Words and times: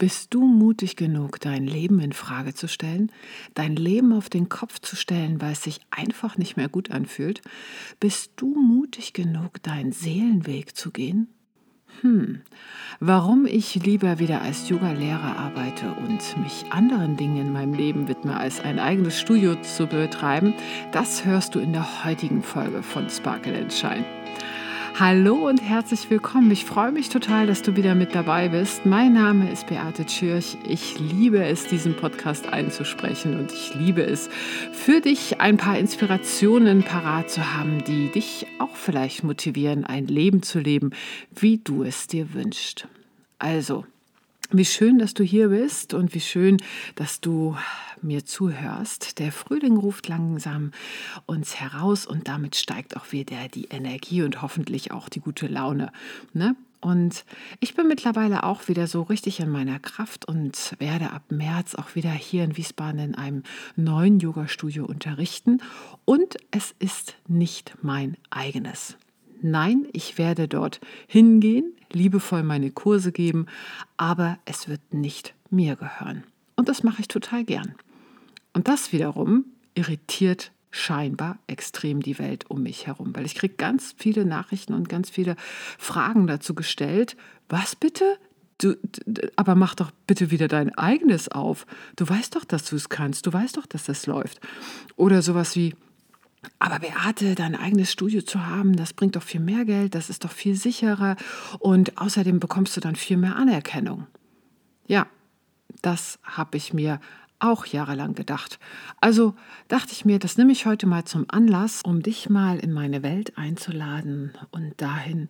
Bist 0.00 0.32
du 0.32 0.46
mutig 0.46 0.96
genug, 0.96 1.40
dein 1.40 1.66
Leben 1.66 2.00
in 2.00 2.14
Frage 2.14 2.54
zu 2.54 2.68
stellen, 2.68 3.12
dein 3.52 3.76
Leben 3.76 4.14
auf 4.14 4.30
den 4.30 4.48
Kopf 4.48 4.78
zu 4.78 4.96
stellen, 4.96 5.42
weil 5.42 5.52
es 5.52 5.62
sich 5.62 5.78
einfach 5.90 6.38
nicht 6.38 6.56
mehr 6.56 6.70
gut 6.70 6.90
anfühlt? 6.90 7.42
Bist 8.00 8.32
du 8.36 8.46
mutig 8.46 9.12
genug, 9.12 9.62
deinen 9.62 9.92
Seelenweg 9.92 10.74
zu 10.74 10.90
gehen? 10.90 11.28
Hm, 12.00 12.40
warum 12.98 13.44
ich 13.44 13.74
lieber 13.74 14.18
wieder 14.18 14.40
als 14.40 14.70
Yoga-Lehrer 14.70 15.36
arbeite 15.36 15.92
und 15.92 16.38
mich 16.38 16.64
anderen 16.70 17.18
Dingen 17.18 17.48
in 17.48 17.52
meinem 17.52 17.74
Leben 17.74 18.08
widme, 18.08 18.38
als 18.38 18.58
ein 18.58 18.78
eigenes 18.78 19.20
Studio 19.20 19.60
zu 19.60 19.86
betreiben, 19.86 20.54
das 20.92 21.26
hörst 21.26 21.54
du 21.54 21.58
in 21.58 21.74
der 21.74 22.06
heutigen 22.06 22.42
Folge 22.42 22.82
von 22.82 23.10
Sparkle 23.10 23.70
Shine. 23.70 24.06
Hallo 25.00 25.48
und 25.48 25.62
herzlich 25.62 26.10
willkommen. 26.10 26.50
Ich 26.50 26.66
freue 26.66 26.92
mich 26.92 27.08
total, 27.08 27.46
dass 27.46 27.62
du 27.62 27.74
wieder 27.74 27.94
mit 27.94 28.14
dabei 28.14 28.50
bist. 28.50 28.84
Mein 28.84 29.14
Name 29.14 29.50
ist 29.50 29.66
Beate 29.66 30.04
Tschirch. 30.04 30.58
Ich 30.68 31.00
liebe 31.00 31.42
es, 31.42 31.66
diesen 31.66 31.96
Podcast 31.96 32.46
einzusprechen 32.46 33.38
und 33.38 33.50
ich 33.50 33.74
liebe 33.74 34.02
es, 34.02 34.28
für 34.72 35.00
dich 35.00 35.40
ein 35.40 35.56
paar 35.56 35.78
Inspirationen 35.78 36.82
parat 36.82 37.30
zu 37.30 37.56
haben, 37.56 37.82
die 37.84 38.08
dich 38.08 38.46
auch 38.58 38.76
vielleicht 38.76 39.24
motivieren, 39.24 39.86
ein 39.86 40.06
Leben 40.06 40.42
zu 40.42 40.58
leben, 40.58 40.90
wie 41.34 41.56
du 41.56 41.82
es 41.82 42.06
dir 42.06 42.34
wünschst. 42.34 42.86
Also, 43.38 43.86
wie 44.52 44.64
schön, 44.64 44.98
dass 44.98 45.14
du 45.14 45.22
hier 45.22 45.48
bist 45.48 45.94
und 45.94 46.14
wie 46.14 46.20
schön, 46.20 46.56
dass 46.96 47.20
du 47.20 47.56
mir 48.02 48.24
zuhörst. 48.24 49.18
Der 49.18 49.32
Frühling 49.32 49.76
ruft 49.76 50.08
langsam 50.08 50.72
uns 51.26 51.60
heraus 51.60 52.06
und 52.06 52.28
damit 52.28 52.56
steigt 52.56 52.96
auch 52.96 53.12
wieder 53.12 53.48
die 53.52 53.66
Energie 53.66 54.22
und 54.22 54.42
hoffentlich 54.42 54.90
auch 54.92 55.08
die 55.08 55.20
gute 55.20 55.46
Laune. 55.46 55.92
Ne? 56.32 56.56
Und 56.80 57.24
ich 57.60 57.74
bin 57.74 57.88
mittlerweile 57.88 58.42
auch 58.42 58.66
wieder 58.68 58.86
so 58.86 59.02
richtig 59.02 59.38
in 59.38 59.50
meiner 59.50 59.78
Kraft 59.78 60.26
und 60.26 60.74
werde 60.78 61.10
ab 61.10 61.22
März 61.28 61.74
auch 61.74 61.94
wieder 61.94 62.10
hier 62.10 62.42
in 62.42 62.56
Wiesbaden 62.56 63.00
in 63.00 63.14
einem 63.14 63.42
neuen 63.76 64.18
Yoga-Studio 64.18 64.86
unterrichten. 64.86 65.62
Und 66.06 66.38
es 66.50 66.74
ist 66.78 67.16
nicht 67.28 67.74
mein 67.82 68.16
eigenes. 68.30 68.96
Nein, 69.42 69.86
ich 69.92 70.18
werde 70.18 70.48
dort 70.48 70.80
hingehen, 71.06 71.74
liebevoll 71.92 72.42
meine 72.42 72.70
Kurse 72.70 73.12
geben, 73.12 73.46
aber 73.96 74.38
es 74.44 74.68
wird 74.68 74.94
nicht 74.94 75.34
mir 75.50 75.76
gehören. 75.76 76.24
Und 76.56 76.68
das 76.68 76.82
mache 76.82 77.00
ich 77.00 77.08
total 77.08 77.44
gern. 77.44 77.74
Und 78.52 78.68
das 78.68 78.92
wiederum 78.92 79.44
irritiert 79.74 80.52
scheinbar 80.70 81.38
extrem 81.46 82.00
die 82.00 82.18
Welt 82.18 82.48
um 82.48 82.62
mich 82.62 82.86
herum, 82.86 83.14
weil 83.14 83.26
ich 83.26 83.34
kriege 83.34 83.54
ganz 83.54 83.94
viele 83.96 84.24
Nachrichten 84.24 84.74
und 84.74 84.88
ganz 84.88 85.10
viele 85.10 85.36
Fragen 85.78 86.26
dazu 86.26 86.54
gestellt. 86.54 87.16
Was 87.48 87.74
bitte? 87.74 88.18
Du, 88.58 88.76
aber 89.36 89.54
mach 89.54 89.74
doch 89.74 89.90
bitte 90.06 90.30
wieder 90.30 90.46
dein 90.46 90.74
eigenes 90.76 91.28
auf. 91.28 91.66
Du 91.96 92.08
weißt 92.08 92.36
doch, 92.36 92.44
dass 92.44 92.64
du 92.68 92.76
es 92.76 92.88
kannst. 92.88 93.26
Du 93.26 93.32
weißt 93.32 93.56
doch, 93.56 93.66
dass 93.66 93.84
das 93.84 94.06
läuft. 94.06 94.40
Oder 94.96 95.22
sowas 95.22 95.56
wie, 95.56 95.74
aber 96.58 96.78
Beate, 96.78 97.34
dein 97.34 97.54
eigenes 97.54 97.92
Studio 97.92 98.22
zu 98.22 98.46
haben, 98.46 98.76
das 98.76 98.92
bringt 98.92 99.16
doch 99.16 99.22
viel 99.22 99.40
mehr 99.40 99.64
Geld, 99.64 99.94
das 99.94 100.10
ist 100.10 100.24
doch 100.24 100.32
viel 100.32 100.54
sicherer 100.54 101.16
und 101.58 101.98
außerdem 101.98 102.40
bekommst 102.40 102.76
du 102.76 102.80
dann 102.80 102.96
viel 102.96 103.16
mehr 103.16 103.36
Anerkennung. 103.36 104.06
Ja, 104.86 105.06
das 105.82 106.18
habe 106.22 106.56
ich 106.56 106.72
mir 106.72 107.00
auch 107.38 107.64
jahrelang 107.66 108.14
gedacht. 108.14 108.58
Also 109.00 109.34
dachte 109.68 109.92
ich 109.92 110.04
mir, 110.04 110.18
das 110.18 110.36
nehme 110.36 110.52
ich 110.52 110.66
heute 110.66 110.86
mal 110.86 111.04
zum 111.04 111.24
Anlass, 111.28 111.82
um 111.82 112.02
dich 112.02 112.28
mal 112.28 112.58
in 112.58 112.72
meine 112.72 113.02
Welt 113.02 113.36
einzuladen 113.38 114.32
und 114.50 114.80
dahin, 114.80 115.28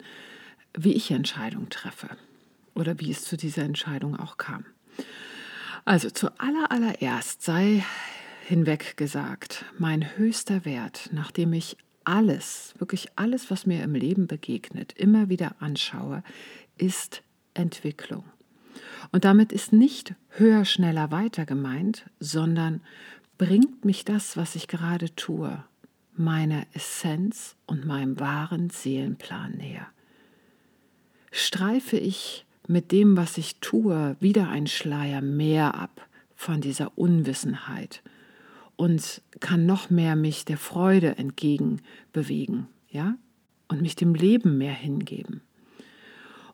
wie 0.77 0.93
ich 0.93 1.11
Entscheidungen 1.11 1.71
treffe 1.71 2.09
oder 2.75 2.99
wie 3.01 3.11
es 3.11 3.25
zu 3.25 3.37
dieser 3.37 3.63
Entscheidung 3.63 4.19
auch 4.19 4.37
kam. 4.37 4.65
Also 5.85 6.11
zuallererst 6.11 7.43
sei 7.43 7.85
hinweg 8.51 8.97
gesagt, 8.97 9.65
mein 9.79 10.19
höchster 10.19 10.65
Wert, 10.65 11.09
nachdem 11.13 11.53
ich 11.53 11.77
alles, 12.03 12.75
wirklich 12.79 13.07
alles, 13.15 13.49
was 13.49 13.65
mir 13.65 13.85
im 13.85 13.95
Leben 13.95 14.27
begegnet, 14.27 14.93
immer 14.95 15.29
wieder 15.29 15.55
anschaue, 15.61 16.25
ist 16.77 17.23
Entwicklung. 17.55 18.25
Und 19.13 19.25
damit 19.25 19.53
ist 19.53 19.73
nicht 19.73 20.17
höher, 20.31 20.65
schneller, 20.65 21.13
weiter 21.13 21.47
gemeint, 21.47 22.11
sondern 22.19 22.81
bringt 23.39 23.85
mich 23.85 24.05
das, 24.05 24.37
was 24.37 24.57
ich 24.57 24.67
gerade 24.67 25.15
tue, 25.15 25.63
meiner 26.17 26.67
Essenz 26.73 27.55
und 27.67 27.87
meinem 27.87 28.19
wahren 28.19 28.69
Seelenplan 28.69 29.53
näher. 29.59 29.87
Streife 31.31 31.99
ich 31.99 32.47
mit 32.67 32.91
dem, 32.91 33.17
was 33.17 33.39
ich 33.39 33.61
tue, 33.61 34.17
wieder 34.19 34.49
ein 34.49 34.67
Schleier 34.67 35.21
mehr 35.21 35.77
ab 35.77 36.09
von 36.35 36.61
dieser 36.61 36.99
Unwissenheit 36.99 38.03
und 38.81 39.21
kann 39.41 39.67
noch 39.67 39.91
mehr 39.91 40.17
mich 40.17 40.47
der 40.47 40.57
Freude 40.57 41.19
entgegenbewegen, 41.19 42.69
ja, 42.89 43.19
und 43.69 43.83
mich 43.83 43.95
dem 43.95 44.15
Leben 44.15 44.57
mehr 44.57 44.73
hingeben. 44.73 45.43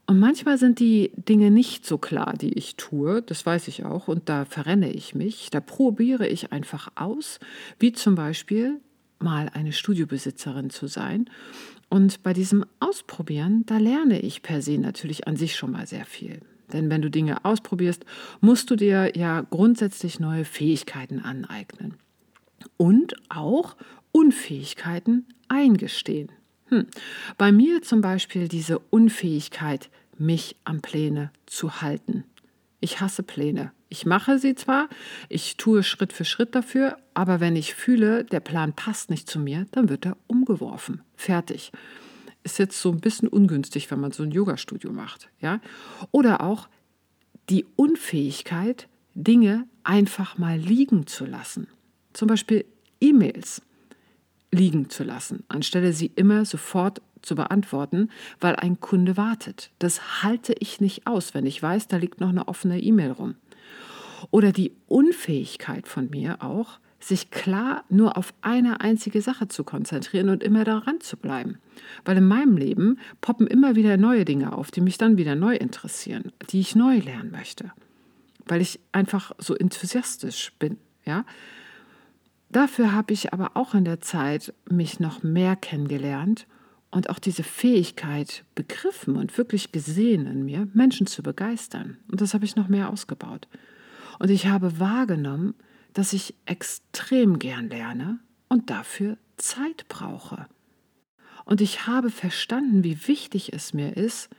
Und 0.07 0.19
manchmal 0.19 0.59
sind 0.59 0.81
die 0.81 1.13
Dinge 1.15 1.53
nicht 1.53 1.87
so 1.87 1.99
klar, 1.99 2.35
die 2.37 2.53
ich 2.55 2.75
tue, 2.75 3.23
das 3.23 3.47
weiß 3.47 3.69
ich 3.69 3.85
auch, 3.85 4.09
und 4.09 4.29
da 4.29 4.45
verrenne 4.45 4.91
ich 4.91 5.15
mich, 5.15 5.51
da 5.51 5.61
probiere 5.61 6.27
ich 6.27 6.51
einfach 6.51 6.89
aus, 6.97 7.39
wie 7.79 7.93
zum 7.93 8.17
Beispiel 8.17 8.81
mal 9.21 9.49
eine 9.55 9.73
Studiobesitzerin 9.73 10.71
zu 10.71 10.89
sein. 10.89 11.31
Und 11.91 12.25
bei 12.25 12.33
diesem 12.33 12.67
Ausprobieren, 12.81 13.65
da 13.67 13.79
lerne 13.79 14.19
ich 14.19 14.43
per 14.43 14.63
se 14.63 14.79
natürlich 14.79 15.29
an 15.29 15.37
sich 15.37 15.55
schon 15.55 15.71
mal 15.71 15.87
sehr 15.87 16.05
viel. 16.05 16.41
Denn 16.73 16.91
wenn 16.91 17.03
du 17.03 17.09
Dinge 17.09 17.45
ausprobierst, 17.45 18.05
musst 18.41 18.69
du 18.69 18.75
dir 18.75 19.17
ja 19.17 19.43
grundsätzlich 19.43 20.19
neue 20.19 20.45
Fähigkeiten 20.45 21.21
aneignen 21.21 21.95
und 22.77 23.15
auch 23.29 23.77
Unfähigkeiten 24.13 25.27
eingestehen. 25.49 26.31
Hm. 26.69 26.87
Bei 27.39 27.53
mir 27.53 27.83
zum 27.83 28.01
Beispiel 28.01 28.49
diese 28.49 28.79
Unfähigkeit, 28.79 29.91
mich 30.19 30.57
an 30.65 30.81
Pläne 30.81 31.31
zu 31.47 31.81
halten. 31.83 32.25
Ich 32.81 33.01
hasse 33.01 33.23
Pläne. 33.23 33.73
Ich 33.89 34.05
mache 34.05 34.39
sie 34.39 34.55
zwar, 34.55 34.89
ich 35.29 35.57
tue 35.57 35.83
Schritt 35.83 36.13
für 36.13 36.25
Schritt 36.25 36.55
dafür, 36.55 36.97
aber 37.15 37.41
wenn 37.41 37.55
ich 37.55 37.75
fühle, 37.75 38.25
der 38.25 38.41
Plan 38.41 38.73
passt 38.73 39.11
nicht 39.11 39.31
zu 39.31 39.39
mir, 39.39 39.67
dann 39.71 39.89
wird 39.89 40.07
er 40.07 40.17
umgeworfen. 40.27 41.03
Fertig. 41.15 41.71
Ist 42.43 42.59
jetzt 42.59 42.81
so 42.81 42.91
ein 42.91 43.01
bisschen 43.01 43.29
ungünstig, 43.29 43.91
wenn 43.91 44.01
man 44.01 44.13
so 44.13 44.23
ein 44.23 44.33
Yoga-Studio 44.33 44.93
macht. 44.93 45.29
Ja? 45.41 45.61
Oder 46.11 46.41
auch 46.41 46.69
die 47.49 47.65
Unfähigkeit, 47.77 48.89
Dinge 49.15 49.69
einfach 49.85 50.37
mal 50.37 50.59
liegen 50.59 51.07
zu 51.07 51.25
lassen 51.25 51.69
zum 52.17 52.29
Beispiel 52.29 52.65
E-Mails 53.01 53.63
liegen 54.51 54.89
zu 54.89 55.05
lassen, 55.05 55.45
anstelle 55.49 55.93
sie 55.93 56.11
immer 56.17 56.45
sofort 56.45 57.03
zu 57.21 57.35
beantworten, 57.35 58.11
weil 58.41 58.57
ein 58.57 58.81
Kunde 58.81 59.17
wartet. 59.17 59.71
Das 59.79 60.23
halte 60.23 60.55
ich 60.59 60.81
nicht 60.81 61.07
aus, 61.07 61.35
wenn 61.35 61.47
ich 61.47 61.63
weiß, 61.63 61.89
da 61.89 61.97
liegt 61.97 62.21
noch 62.21 62.29
eine 62.31 62.49
offene 62.49 62.81
E-Mail 62.81 63.11
rum. 63.13 63.35
Oder 64.31 64.53
die 64.53 64.73
Unfähigkeit 64.87 65.89
von 65.89 66.09
mir 66.11 66.43
auch, 66.43 66.79
sich 67.01 67.31
klar 67.31 67.85
nur 67.89 68.17
auf 68.17 68.33
eine 68.41 68.81
einzige 68.81 69.21
Sache 69.21 69.49
zu 69.49 69.63
konzentrieren 69.63 70.31
und 70.31 70.43
immer 70.43 70.65
daran 70.65 71.01
zu 71.01 71.17
bleiben. 71.17 71.59
Weil 72.05 72.17
in 72.17 72.27
meinem 72.27 72.57
Leben 72.57 72.99
poppen 73.21 73.47
immer 73.47 73.77
wieder 73.77 73.97
neue 73.97 74.25
Dinge 74.25 74.57
auf, 74.57 74.71
die 74.71 74.81
mich 74.81 74.97
dann 74.97 75.19
wieder 75.19 75.35
neu 75.35 75.55
interessieren, 75.57 76.33
die 76.51 76.61
ich 76.61 76.75
neu 76.75 76.99
lernen 76.99 77.31
möchte. 77.31 77.73
Weil 78.47 78.63
ich 78.63 78.81
einfach 78.93 79.33
so 79.39 79.55
enthusiastisch 79.55 80.53
bin. 80.59 80.79
Ja? 81.05 81.25
Dafür 82.57 82.93
habe 82.93 83.13
ich 83.13 83.35
aber 83.35 83.51
auch 83.53 83.75
in 83.75 83.85
der 83.85 84.01
Zeit 84.01 84.55
mich 84.67 84.99
noch 84.99 85.23
mehr 85.23 85.57
kennengelernt 85.57 86.47
und 86.91 87.11
auch 87.11 87.19
diese 87.19 87.43
Fähigkeit 87.43 88.47
begriffen 88.55 89.19
und 89.19 89.37
wirklich 89.37 89.73
gesehen 89.73 90.27
in 90.27 90.47
mir, 90.47 90.67
Menschen 90.73 91.07
zu 91.07 91.23
begeistern. 91.23 91.99
Und 92.11 92.23
das 92.23 92.33
habe 92.33 92.47
ich 92.47 92.57
noch 92.57 92.69
mehr 92.69 92.89
ausgebaut. 92.89 93.47
Und 94.19 94.31
ich 94.31 94.47
habe 94.47 94.81
wahrgenommen, 94.81 95.55
dass 95.93 96.15
ich 96.15 96.35
extrem 96.47 97.39
gern 97.39 97.69
lerne 97.69 98.21
und 98.49 98.71
dafür 98.71 99.19
Zeit 99.37 99.85
brauche. 99.91 100.47
Und 101.45 101.61
ich 101.61 101.87
habe 101.87 102.09
verstanden, 102.09 102.85
wie 102.85 103.07
wichtig 103.07 103.53
es 103.53 103.75
mir 103.75 103.99
ist, 103.99 104.31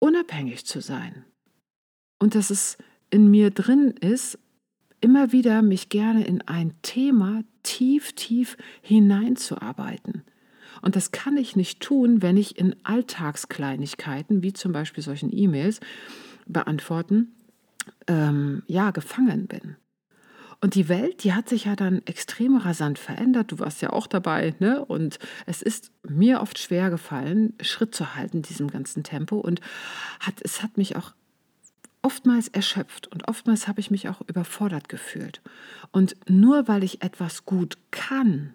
unabhängig 0.00 0.66
zu 0.66 0.82
sein. 0.82 1.24
Und 2.18 2.34
dass 2.34 2.50
es 2.50 2.76
in 3.08 3.30
mir 3.30 3.50
drin 3.50 3.92
ist, 3.92 4.38
immer 5.02 5.32
wieder 5.32 5.62
mich 5.62 5.88
gerne 5.88 6.24
in 6.24 6.40
ein 6.42 6.72
Thema 6.82 7.42
tief, 7.62 8.12
tief 8.12 8.56
hineinzuarbeiten. 8.80 10.22
Und 10.80 10.96
das 10.96 11.12
kann 11.12 11.36
ich 11.36 11.54
nicht 11.54 11.80
tun, 11.80 12.22
wenn 12.22 12.36
ich 12.36 12.58
in 12.58 12.74
Alltagskleinigkeiten, 12.82 14.42
wie 14.42 14.52
zum 14.52 14.72
Beispiel 14.72 15.04
solchen 15.04 15.30
E-Mails 15.36 15.80
beantworten, 16.46 17.34
ähm, 18.06 18.62
ja, 18.66 18.90
gefangen 18.90 19.46
bin. 19.46 19.76
Und 20.60 20.76
die 20.76 20.88
Welt, 20.88 21.24
die 21.24 21.32
hat 21.32 21.48
sich 21.48 21.64
ja 21.64 21.74
dann 21.74 22.02
extrem 22.06 22.56
rasant 22.56 22.98
verändert. 22.98 23.50
Du 23.50 23.58
warst 23.58 23.82
ja 23.82 23.90
auch 23.90 24.06
dabei, 24.06 24.54
ne? 24.60 24.84
Und 24.84 25.18
es 25.44 25.60
ist 25.60 25.90
mir 26.08 26.40
oft 26.40 26.56
schwer 26.56 26.88
gefallen, 26.88 27.54
Schritt 27.60 27.96
zu 27.96 28.14
halten 28.14 28.42
diesem 28.42 28.70
ganzen 28.70 29.02
Tempo. 29.02 29.38
Und 29.38 29.60
hat, 30.20 30.34
es 30.42 30.62
hat 30.62 30.76
mich 30.78 30.94
auch 30.94 31.14
oftmals 32.02 32.48
erschöpft 32.48 33.06
und 33.08 33.28
oftmals 33.28 33.68
habe 33.68 33.80
ich 33.80 33.90
mich 33.90 34.08
auch 34.08 34.20
überfordert 34.26 34.88
gefühlt. 34.88 35.40
Und 35.92 36.16
nur 36.28 36.68
weil 36.68 36.84
ich 36.84 37.02
etwas 37.02 37.44
gut 37.44 37.78
kann, 37.90 38.54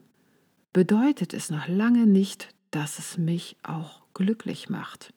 bedeutet 0.73 1.33
es 1.33 1.49
noch 1.49 1.67
lange 1.67 2.05
nicht, 2.05 2.49
dass 2.71 2.99
es 2.99 3.17
mich 3.17 3.55
auch 3.63 4.01
glücklich 4.13 4.69
macht. 4.69 5.13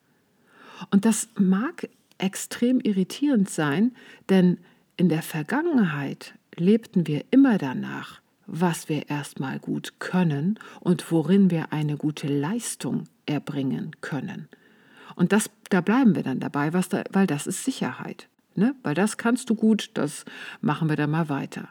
Und 0.91 1.05
das 1.05 1.29
mag 1.37 1.89
extrem 2.19 2.81
irritierend 2.81 3.51
sein, 3.51 3.93
denn 4.29 4.59
in 4.97 5.09
der 5.09 5.23
Vergangenheit 5.23 6.35
lebten 6.57 7.07
wir 7.07 7.25
immer 7.31 7.59
danach, 7.59 8.21
was 8.47 8.89
wir 8.89 9.09
erstmal 9.09 9.59
gut 9.59 9.95
können 9.99 10.59
und 10.81 11.11
worin 11.13 11.51
wir 11.51 11.73
eine 11.73 11.97
gute 11.97 12.27
Leistung 12.27 13.05
erbringen 13.27 13.97
können. 14.01 14.49
Und 15.17 15.33
das, 15.33 15.51
da 15.69 15.81
bleiben 15.81 16.15
wir 16.15 16.23
dann 16.23 16.41
dabei, 16.41 16.73
was 16.73 16.89
da, 16.89 17.05
weil 17.13 17.27
das 17.27 17.47
ist 17.47 17.65
Sicherheit. 17.65 18.29
Ne? 18.55 18.75
Weil 18.83 18.95
das 18.95 19.17
kannst 19.17 19.51
du 19.51 19.55
gut, 19.55 19.91
das 19.95 20.25
machen 20.61 20.89
wir 20.89 20.97
dann 20.97 21.11
mal 21.11 21.29
weiter. 21.29 21.69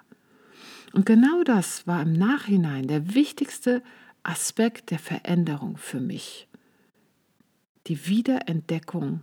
Und 0.94 1.06
genau 1.06 1.44
das 1.44 1.86
war 1.88 2.02
im 2.02 2.14
Nachhinein 2.14 2.88
der 2.88 3.14
wichtigste 3.14 3.84
Aspekt 4.24 4.92
der 4.92 5.00
Veränderung 5.00 5.78
für 5.78 6.00
mich. 6.00 6.48
Die 7.88 8.08
Wiederentdeckung, 8.08 9.22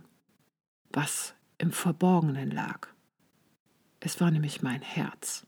was 0.91 1.33
im 1.57 1.71
Verborgenen 1.71 2.51
lag. 2.51 2.87
Es 3.99 4.21
war 4.21 4.31
nämlich 4.31 4.61
mein 4.61 4.81
Herz. 4.81 5.45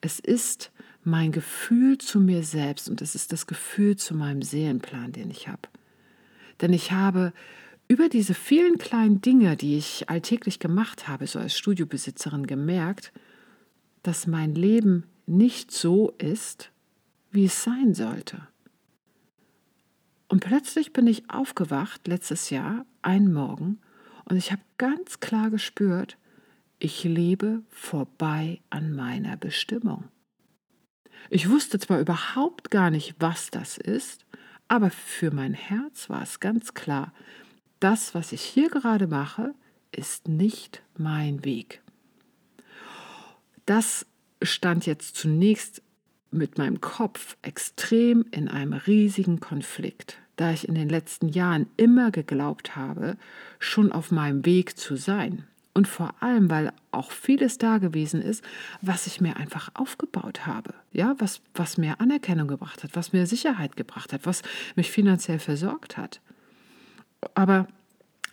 Es 0.00 0.18
ist 0.18 0.72
mein 1.04 1.32
Gefühl 1.32 1.98
zu 1.98 2.20
mir 2.20 2.42
selbst 2.42 2.88
und 2.88 3.02
es 3.02 3.14
ist 3.14 3.32
das 3.32 3.46
Gefühl 3.46 3.96
zu 3.96 4.14
meinem 4.14 4.42
Seelenplan, 4.42 5.12
den 5.12 5.30
ich 5.30 5.48
habe. 5.48 5.68
Denn 6.60 6.72
ich 6.72 6.92
habe 6.92 7.32
über 7.88 8.08
diese 8.08 8.34
vielen 8.34 8.78
kleinen 8.78 9.20
Dinge, 9.20 9.56
die 9.56 9.78
ich 9.78 10.08
alltäglich 10.10 10.58
gemacht 10.58 11.08
habe, 11.08 11.26
so 11.26 11.38
als 11.38 11.56
Studiobesitzerin, 11.56 12.46
gemerkt, 12.46 13.12
dass 14.02 14.26
mein 14.26 14.54
Leben 14.54 15.04
nicht 15.26 15.70
so 15.70 16.10
ist, 16.18 16.70
wie 17.30 17.46
es 17.46 17.62
sein 17.62 17.94
sollte. 17.94 18.46
Und 20.28 20.40
plötzlich 20.44 20.92
bin 20.92 21.06
ich 21.06 21.30
aufgewacht 21.30 22.06
letztes 22.06 22.50
Jahr, 22.50 22.84
einen 23.02 23.32
Morgen, 23.32 23.80
und 24.26 24.36
ich 24.36 24.52
habe 24.52 24.60
ganz 24.76 25.20
klar 25.20 25.48
gespürt, 25.48 26.18
ich 26.78 27.02
lebe 27.04 27.62
vorbei 27.70 28.60
an 28.68 28.94
meiner 28.94 29.36
Bestimmung. 29.38 30.04
Ich 31.30 31.48
wusste 31.48 31.78
zwar 31.78 31.98
überhaupt 31.98 32.70
gar 32.70 32.90
nicht, 32.90 33.16
was 33.18 33.50
das 33.50 33.78
ist, 33.78 34.26
aber 34.68 34.90
für 34.90 35.30
mein 35.30 35.54
Herz 35.54 36.08
war 36.08 36.22
es 36.22 36.40
ganz 36.40 36.74
klar, 36.74 37.12
das, 37.80 38.14
was 38.14 38.32
ich 38.32 38.42
hier 38.42 38.68
gerade 38.68 39.06
mache, 39.06 39.54
ist 39.92 40.28
nicht 40.28 40.82
mein 40.96 41.44
Weg. 41.44 41.80
Das 43.66 44.06
stand 44.42 44.86
jetzt 44.86 45.16
zunächst 45.16 45.82
mit 46.30 46.58
meinem 46.58 46.80
Kopf 46.80 47.36
extrem 47.42 48.26
in 48.30 48.48
einem 48.48 48.74
riesigen 48.74 49.40
Konflikt, 49.40 50.18
da 50.36 50.52
ich 50.52 50.68
in 50.68 50.74
den 50.74 50.88
letzten 50.88 51.28
Jahren 51.28 51.66
immer 51.76 52.10
geglaubt 52.10 52.76
habe, 52.76 53.16
schon 53.58 53.92
auf 53.92 54.10
meinem 54.10 54.44
Weg 54.44 54.78
zu 54.78 54.96
sein. 54.96 55.44
Und 55.78 55.86
vor 55.86 56.12
allem, 56.18 56.50
weil 56.50 56.72
auch 56.90 57.12
vieles 57.12 57.56
da 57.56 57.78
gewesen 57.78 58.20
ist, 58.20 58.42
was 58.82 59.06
ich 59.06 59.20
mir 59.20 59.36
einfach 59.36 59.70
aufgebaut 59.74 60.44
habe. 60.44 60.74
Ja, 60.90 61.14
was, 61.18 61.40
was 61.54 61.78
mir 61.78 62.00
Anerkennung 62.00 62.48
gebracht 62.48 62.82
hat, 62.82 62.96
was 62.96 63.12
mir 63.12 63.28
Sicherheit 63.28 63.76
gebracht 63.76 64.12
hat, 64.12 64.26
was 64.26 64.42
mich 64.74 64.90
finanziell 64.90 65.38
versorgt 65.38 65.96
hat. 65.96 66.20
Aber 67.36 67.68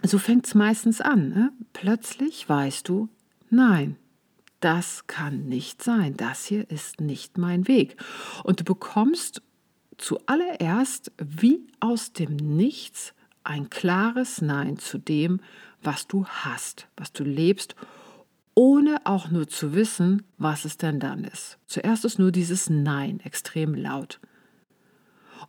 so 0.01 0.17
fängt 0.17 0.47
es 0.47 0.55
meistens 0.55 1.01
an. 1.01 1.29
Ne? 1.29 1.53
Plötzlich 1.71 2.49
weißt 2.49 2.89
du, 2.89 3.09
nein, 3.51 3.97
das 4.59 5.05
kann 5.05 5.45
nicht 5.45 5.83
sein. 5.83 6.17
Das 6.17 6.45
hier 6.45 6.67
ist 6.71 6.99
nicht 6.99 7.37
mein 7.37 7.67
Weg. 7.67 7.95
Und 8.43 8.61
du 8.61 8.63
bekommst 8.63 9.43
zuallererst 9.99 11.11
wie 11.19 11.67
aus 11.79 12.11
dem 12.11 12.37
Nichts 12.37 13.13
ein 13.43 13.69
klares 13.69 14.41
Nein 14.41 14.79
zu 14.79 14.97
dem, 14.97 15.41
was 15.85 16.07
du 16.07 16.25
hast, 16.25 16.87
was 16.97 17.13
du 17.13 17.23
lebst, 17.23 17.75
ohne 18.53 18.97
auch 19.05 19.29
nur 19.29 19.47
zu 19.47 19.73
wissen, 19.73 20.23
was 20.37 20.65
es 20.65 20.77
denn 20.77 20.99
dann 20.99 21.23
ist. 21.25 21.57
Zuerst 21.67 22.05
ist 22.05 22.19
nur 22.19 22.31
dieses 22.31 22.69
Nein 22.69 23.19
extrem 23.19 23.75
laut. 23.75 24.19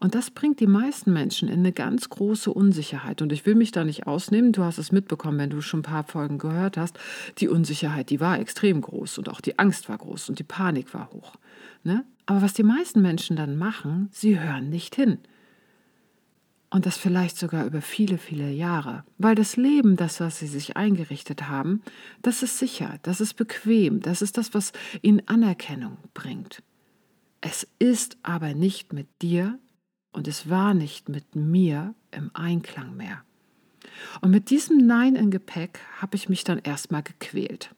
Und 0.00 0.15
das 0.15 0.31
bringt 0.31 0.61
die 0.61 0.67
meisten 0.67 1.12
Menschen 1.12 1.49
in 1.49 1.61
eine 1.61 1.73
ganz 1.73 2.09
große 2.11 2.53
Unsicherheit. 2.53 3.23
Und 3.23 3.33
ich 3.33 3.47
will 3.47 3.55
mich 3.55 3.71
da 3.71 3.85
nicht 3.85 4.06
ausnehmen. 4.06 4.53
Du 4.53 4.62
hast 4.62 4.79
es 4.79 4.93
mitbekommen, 4.93 5.38
wenn 5.38 5.50
du 5.50 5.61
schon 5.61 5.81
ein 5.81 5.85
paar 5.85 6.05
Folgen 6.05 6.39
gehört 6.39 6.77
hast. 6.77 6.99
Die 7.39 7.49
Unsicherheit, 7.49 8.11
die 8.11 8.21
war 8.21 8.39
extrem 8.39 8.81
groß 8.81 9.19
und 9.19 9.29
auch 9.29 9.41
die 9.41 9.59
Angst 9.59 9.89
war 9.89 9.97
groß 9.97 10.29
und 10.29 10.39
die 10.39 10.44
Panik 10.44 10.93
war 10.93 11.11
hoch. 11.12 11.37
Ne? 11.82 12.05
Aber 12.27 12.43
was 12.43 12.53
die 12.53 12.62
meisten 12.62 13.00
Menschen 13.00 13.37
dann 13.37 13.56
machen, 13.56 14.09
sie 14.12 14.39
hören 14.39 14.69
nicht 14.69 14.94
hin. 14.97 15.19
Und 16.69 16.85
das 16.85 16.97
vielleicht 16.97 17.39
sogar 17.39 17.65
über 17.65 17.81
viele, 17.81 18.19
viele 18.19 18.51
Jahre. 18.51 19.05
Weil 19.19 19.35
das 19.35 19.57
Leben, 19.57 19.97
das, 19.97 20.21
was 20.21 20.41
sie 20.41 20.49
sich 20.49 20.77
eingerichtet 20.77 21.49
haben, 21.49 21.83
das 22.23 22.43
ist 22.43 22.59
sicher, 22.59 22.99
das 23.03 23.21
ist 23.21 23.35
bequem, 23.35 24.01
das 24.01 24.21
ist 24.21 24.37
das, 24.37 24.53
was 24.53 24.73
ihnen 25.01 25.23
Anerkennung 25.27 25.99
bringt. 26.13 26.63
Es 27.41 27.69
ist 27.79 28.19
aber 28.23 28.55
nicht 28.55 28.93
mit 28.93 29.07
dir 29.23 29.59
und 30.13 30.27
es 30.27 30.51
war 30.51 30.75
nicht 30.75 31.09
mit 31.09 31.37
mir 31.37 31.95
im 32.11 32.31
Einklang 32.35 32.97
mehr. 32.97 33.23
Und 34.21 34.31
mit 34.33 34.51
diesem 34.51 34.79
Nein 34.79 35.15
im 35.15 35.31
Gepäck 35.31 35.79
habe 36.01 36.17
ich 36.17 36.29
mich 36.29 36.43
dann 36.43 36.59
erstmal 36.59 37.03
gequält. 37.03 37.75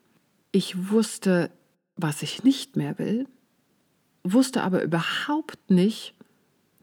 Ich 0.50 0.90
wusste, 0.90 1.50
was 1.96 2.22
ich 2.22 2.42
nicht 2.42 2.76
mehr 2.76 2.98
will, 2.98 3.26
wusste 4.24 4.62
aber 4.62 4.82
überhaupt 4.82 5.70
nicht, 5.70 6.14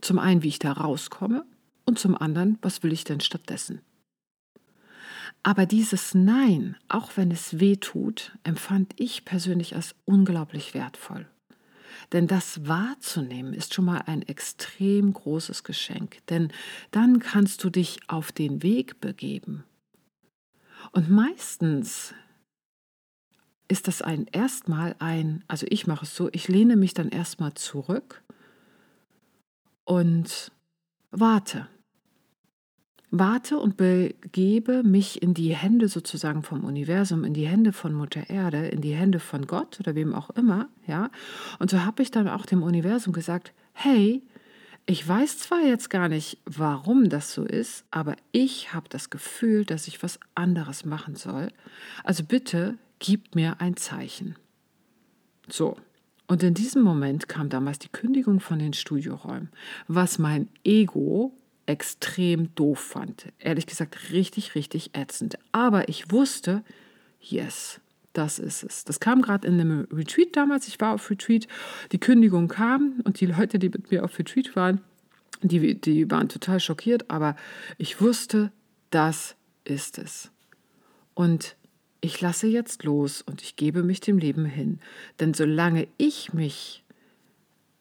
zum 0.01 0.19
einen, 0.19 0.43
wie 0.43 0.49
ich 0.49 0.59
da 0.59 0.71
rauskomme 0.71 1.45
und 1.85 1.99
zum 1.99 2.17
anderen, 2.17 2.57
was 2.61 2.83
will 2.83 2.91
ich 2.91 3.03
denn 3.03 3.21
stattdessen. 3.21 3.81
Aber 5.43 5.65
dieses 5.65 6.15
Nein, 6.15 6.75
auch 6.87 7.17
wenn 7.17 7.29
es 7.29 7.59
weh 7.59 7.75
tut, 7.75 8.35
empfand 8.43 8.93
ich 8.97 9.25
persönlich 9.25 9.75
als 9.75 9.95
unglaublich 10.05 10.73
wertvoll. 10.73 11.27
Denn 12.11 12.27
das 12.27 12.67
wahrzunehmen 12.67 13.53
ist 13.53 13.73
schon 13.73 13.85
mal 13.85 13.99
ein 14.05 14.21
extrem 14.23 15.13
großes 15.13 15.63
Geschenk. 15.63 16.25
Denn 16.29 16.51
dann 16.91 17.19
kannst 17.19 17.63
du 17.63 17.69
dich 17.69 17.99
auf 18.07 18.31
den 18.31 18.63
Weg 18.63 18.99
begeben. 19.01 19.63
Und 20.91 21.09
meistens 21.09 22.13
ist 23.67 23.87
das 23.87 24.01
ein 24.01 24.27
erstmal 24.31 24.95
ein, 24.99 25.43
also 25.47 25.65
ich 25.69 25.87
mache 25.87 26.05
es 26.05 26.15
so, 26.15 26.29
ich 26.31 26.47
lehne 26.47 26.75
mich 26.75 26.93
dann 26.93 27.09
erstmal 27.09 27.53
zurück 27.55 28.23
und 29.83 30.51
warte 31.11 31.67
warte 33.19 33.57
und 33.57 33.77
begebe 33.77 34.83
mich 34.83 35.21
in 35.21 35.33
die 35.33 35.55
Hände 35.55 35.87
sozusagen 35.87 36.43
vom 36.43 36.63
Universum, 36.63 37.23
in 37.23 37.33
die 37.33 37.47
Hände 37.47 37.71
von 37.71 37.93
Mutter 37.93 38.29
Erde, 38.29 38.67
in 38.67 38.81
die 38.81 38.95
Hände 38.95 39.19
von 39.19 39.47
Gott 39.47 39.79
oder 39.79 39.95
wem 39.95 40.13
auch 40.13 40.29
immer, 40.31 40.69
ja. 40.87 41.09
Und 41.59 41.69
so 41.69 41.83
habe 41.83 42.03
ich 42.03 42.11
dann 42.11 42.27
auch 42.27 42.45
dem 42.45 42.63
Universum 42.63 43.13
gesagt, 43.13 43.53
hey, 43.73 44.23
ich 44.85 45.07
weiß 45.07 45.39
zwar 45.39 45.61
jetzt 45.61 45.89
gar 45.89 46.09
nicht, 46.09 46.37
warum 46.45 47.09
das 47.09 47.33
so 47.33 47.43
ist, 47.43 47.85
aber 47.89 48.15
ich 48.31 48.73
habe 48.73 48.87
das 48.89 49.09
Gefühl, 49.09 49.65
dass 49.65 49.87
ich 49.87 50.03
was 50.03 50.19
anderes 50.35 50.85
machen 50.85 51.15
soll. 51.15 51.49
Also 52.03 52.23
bitte 52.23 52.77
gib 52.99 53.35
mir 53.35 53.61
ein 53.61 53.77
Zeichen. 53.77 54.35
So. 55.47 55.77
Und 56.27 56.41
in 56.43 56.53
diesem 56.53 56.81
Moment 56.81 57.29
kam 57.29 57.49
damals 57.49 57.79
die 57.79 57.89
Kündigung 57.89 58.39
von 58.39 58.59
den 58.59 58.73
Studioräumen, 58.73 59.49
was 59.87 60.17
mein 60.17 60.49
Ego 60.63 61.33
extrem 61.65 62.53
doof 62.55 62.79
fand. 62.79 63.31
Ehrlich 63.39 63.67
gesagt, 63.67 64.11
richtig, 64.11 64.55
richtig 64.55 64.91
ätzend. 64.95 65.37
Aber 65.51 65.89
ich 65.89 66.11
wusste, 66.11 66.63
yes, 67.19 67.79
das 68.13 68.39
ist 68.39 68.63
es. 68.63 68.85
Das 68.85 68.99
kam 68.99 69.21
gerade 69.21 69.47
in 69.47 69.59
einem 69.59 69.87
Retreat 69.91 70.35
damals. 70.35 70.67
Ich 70.67 70.79
war 70.79 70.93
auf 70.93 71.09
Retreat. 71.09 71.47
Die 71.91 71.99
Kündigung 71.99 72.47
kam 72.47 73.01
und 73.03 73.19
die 73.19 73.25
Leute, 73.25 73.59
die 73.59 73.69
mit 73.69 73.91
mir 73.91 74.03
auf 74.03 74.17
Retreat 74.17 74.55
waren, 74.55 74.81
die, 75.41 75.79
die 75.79 76.09
waren 76.09 76.29
total 76.29 76.59
schockiert. 76.59 77.09
Aber 77.09 77.35
ich 77.77 78.01
wusste, 78.01 78.51
das 78.89 79.35
ist 79.63 79.97
es. 79.97 80.31
Und 81.13 81.55
ich 82.05 82.21
lasse 82.21 82.47
jetzt 82.47 82.83
los 82.83 83.21
und 83.21 83.41
ich 83.41 83.55
gebe 83.55 83.83
mich 83.83 83.99
dem 83.99 84.17
Leben 84.17 84.45
hin. 84.45 84.79
Denn 85.19 85.33
solange 85.33 85.87
ich 85.97 86.33
mich 86.33 86.83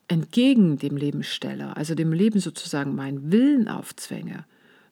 entgegen 0.08 0.78
dem 0.78 0.96
Leben 0.96 1.22
stelle, 1.22 1.76
also 1.76 1.94
dem 1.94 2.12
Leben 2.12 2.40
sozusagen 2.40 2.94
meinen 2.94 3.30
Willen 3.30 3.68
aufzwänge, 3.68 4.46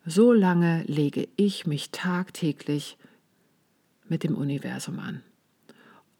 so 0.04 0.32
lange 0.32 0.82
lege 0.84 1.28
ich 1.36 1.66
mich 1.66 1.90
tagtäglich 1.90 2.98
mit 4.08 4.22
dem 4.22 4.34
Universum 4.34 4.98
an. 4.98 5.22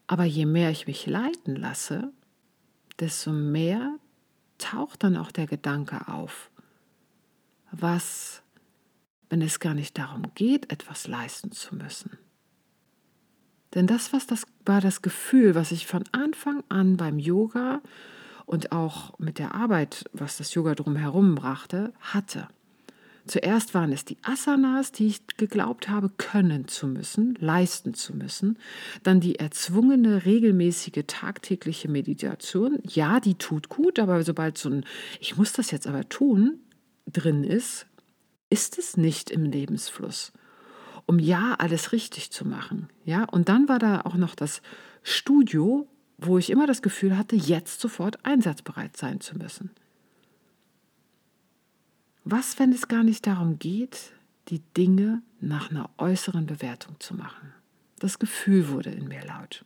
Aber 0.07 0.23
je 0.25 0.45
mehr 0.45 0.71
ich 0.71 0.87
mich 0.87 1.05
leiten 1.05 1.55
lasse, 1.55 2.11
desto 2.99 3.31
mehr 3.31 3.97
taucht 4.57 5.03
dann 5.03 5.17
auch 5.17 5.31
der 5.31 5.47
Gedanke 5.47 6.07
auf, 6.07 6.49
was, 7.71 8.41
wenn 9.29 9.41
es 9.41 9.59
gar 9.59 9.73
nicht 9.73 9.97
darum 9.97 10.23
geht, 10.35 10.71
etwas 10.71 11.07
leisten 11.07 11.51
zu 11.51 11.75
müssen. 11.75 12.17
Denn 13.73 13.87
das, 13.87 14.13
was 14.13 14.27
das 14.27 14.45
war 14.65 14.81
das 14.81 15.01
Gefühl, 15.01 15.55
was 15.55 15.71
ich 15.71 15.87
von 15.87 16.03
Anfang 16.11 16.63
an 16.69 16.97
beim 16.97 17.19
Yoga 17.19 17.81
und 18.45 18.71
auch 18.71 19.17
mit 19.19 19.39
der 19.39 19.55
Arbeit, 19.55 20.05
was 20.13 20.37
das 20.37 20.53
Yoga 20.53 20.75
drumherum 20.75 21.35
brachte, 21.35 21.93
hatte. 21.99 22.47
Zuerst 23.25 23.73
waren 23.73 23.93
es 23.93 24.03
die 24.03 24.17
Asanas, 24.21 24.91
die 24.91 25.07
ich 25.07 25.25
geglaubt 25.37 25.87
habe, 25.87 26.09
können 26.09 26.67
zu 26.67 26.87
müssen, 26.87 27.37
leisten 27.39 27.93
zu 27.93 28.13
müssen. 28.13 28.57
Dann 29.01 29.21
die 29.21 29.39
erzwungene, 29.39 30.25
regelmäßige, 30.25 31.05
tagtägliche 31.07 31.89
Meditation. 31.89 32.79
Ja, 32.85 33.21
die 33.21 33.35
tut 33.35 33.69
gut, 33.69 33.97
aber 33.97 34.21
sobald 34.23 34.57
so 34.57 34.69
ein, 34.69 34.85
ich 35.21 35.37
muss 35.37 35.53
das 35.53 35.71
jetzt 35.71 35.87
aber 35.87 36.09
tun, 36.09 36.59
drin 37.07 37.45
ist, 37.45 37.85
ist 38.49 38.77
es 38.77 38.97
nicht 38.97 39.31
im 39.31 39.45
Lebensfluss. 39.45 40.33
Um 41.05 41.19
ja 41.19 41.55
alles 41.59 41.91
richtig 41.91 42.31
zu 42.31 42.47
machen. 42.47 42.89
Ja, 43.05 43.25
und 43.25 43.49
dann 43.49 43.67
war 43.67 43.79
da 43.79 44.01
auch 44.01 44.15
noch 44.15 44.35
das 44.35 44.61
Studio, 45.03 45.87
wo 46.17 46.37
ich 46.37 46.49
immer 46.49 46.67
das 46.67 46.81
Gefühl 46.81 47.17
hatte, 47.17 47.35
jetzt 47.35 47.81
sofort 47.81 48.25
einsatzbereit 48.25 48.95
sein 48.95 49.19
zu 49.19 49.37
müssen. 49.37 49.71
Was, 52.23 52.57
wenn 52.57 52.71
es 52.71 52.87
gar 52.87 53.03
nicht 53.03 53.27
darum 53.27 53.59
geht, 53.59 54.13
die 54.47 54.61
Dinge 54.77 55.21
nach 55.41 55.71
einer 55.71 55.89
äußeren 55.97 56.45
Bewertung 56.45 56.95
zu 56.99 57.15
machen? 57.15 57.53
Das 57.99 58.17
Gefühl 58.17 58.69
wurde 58.69 58.91
in 58.91 59.07
mir 59.07 59.25
laut. 59.25 59.65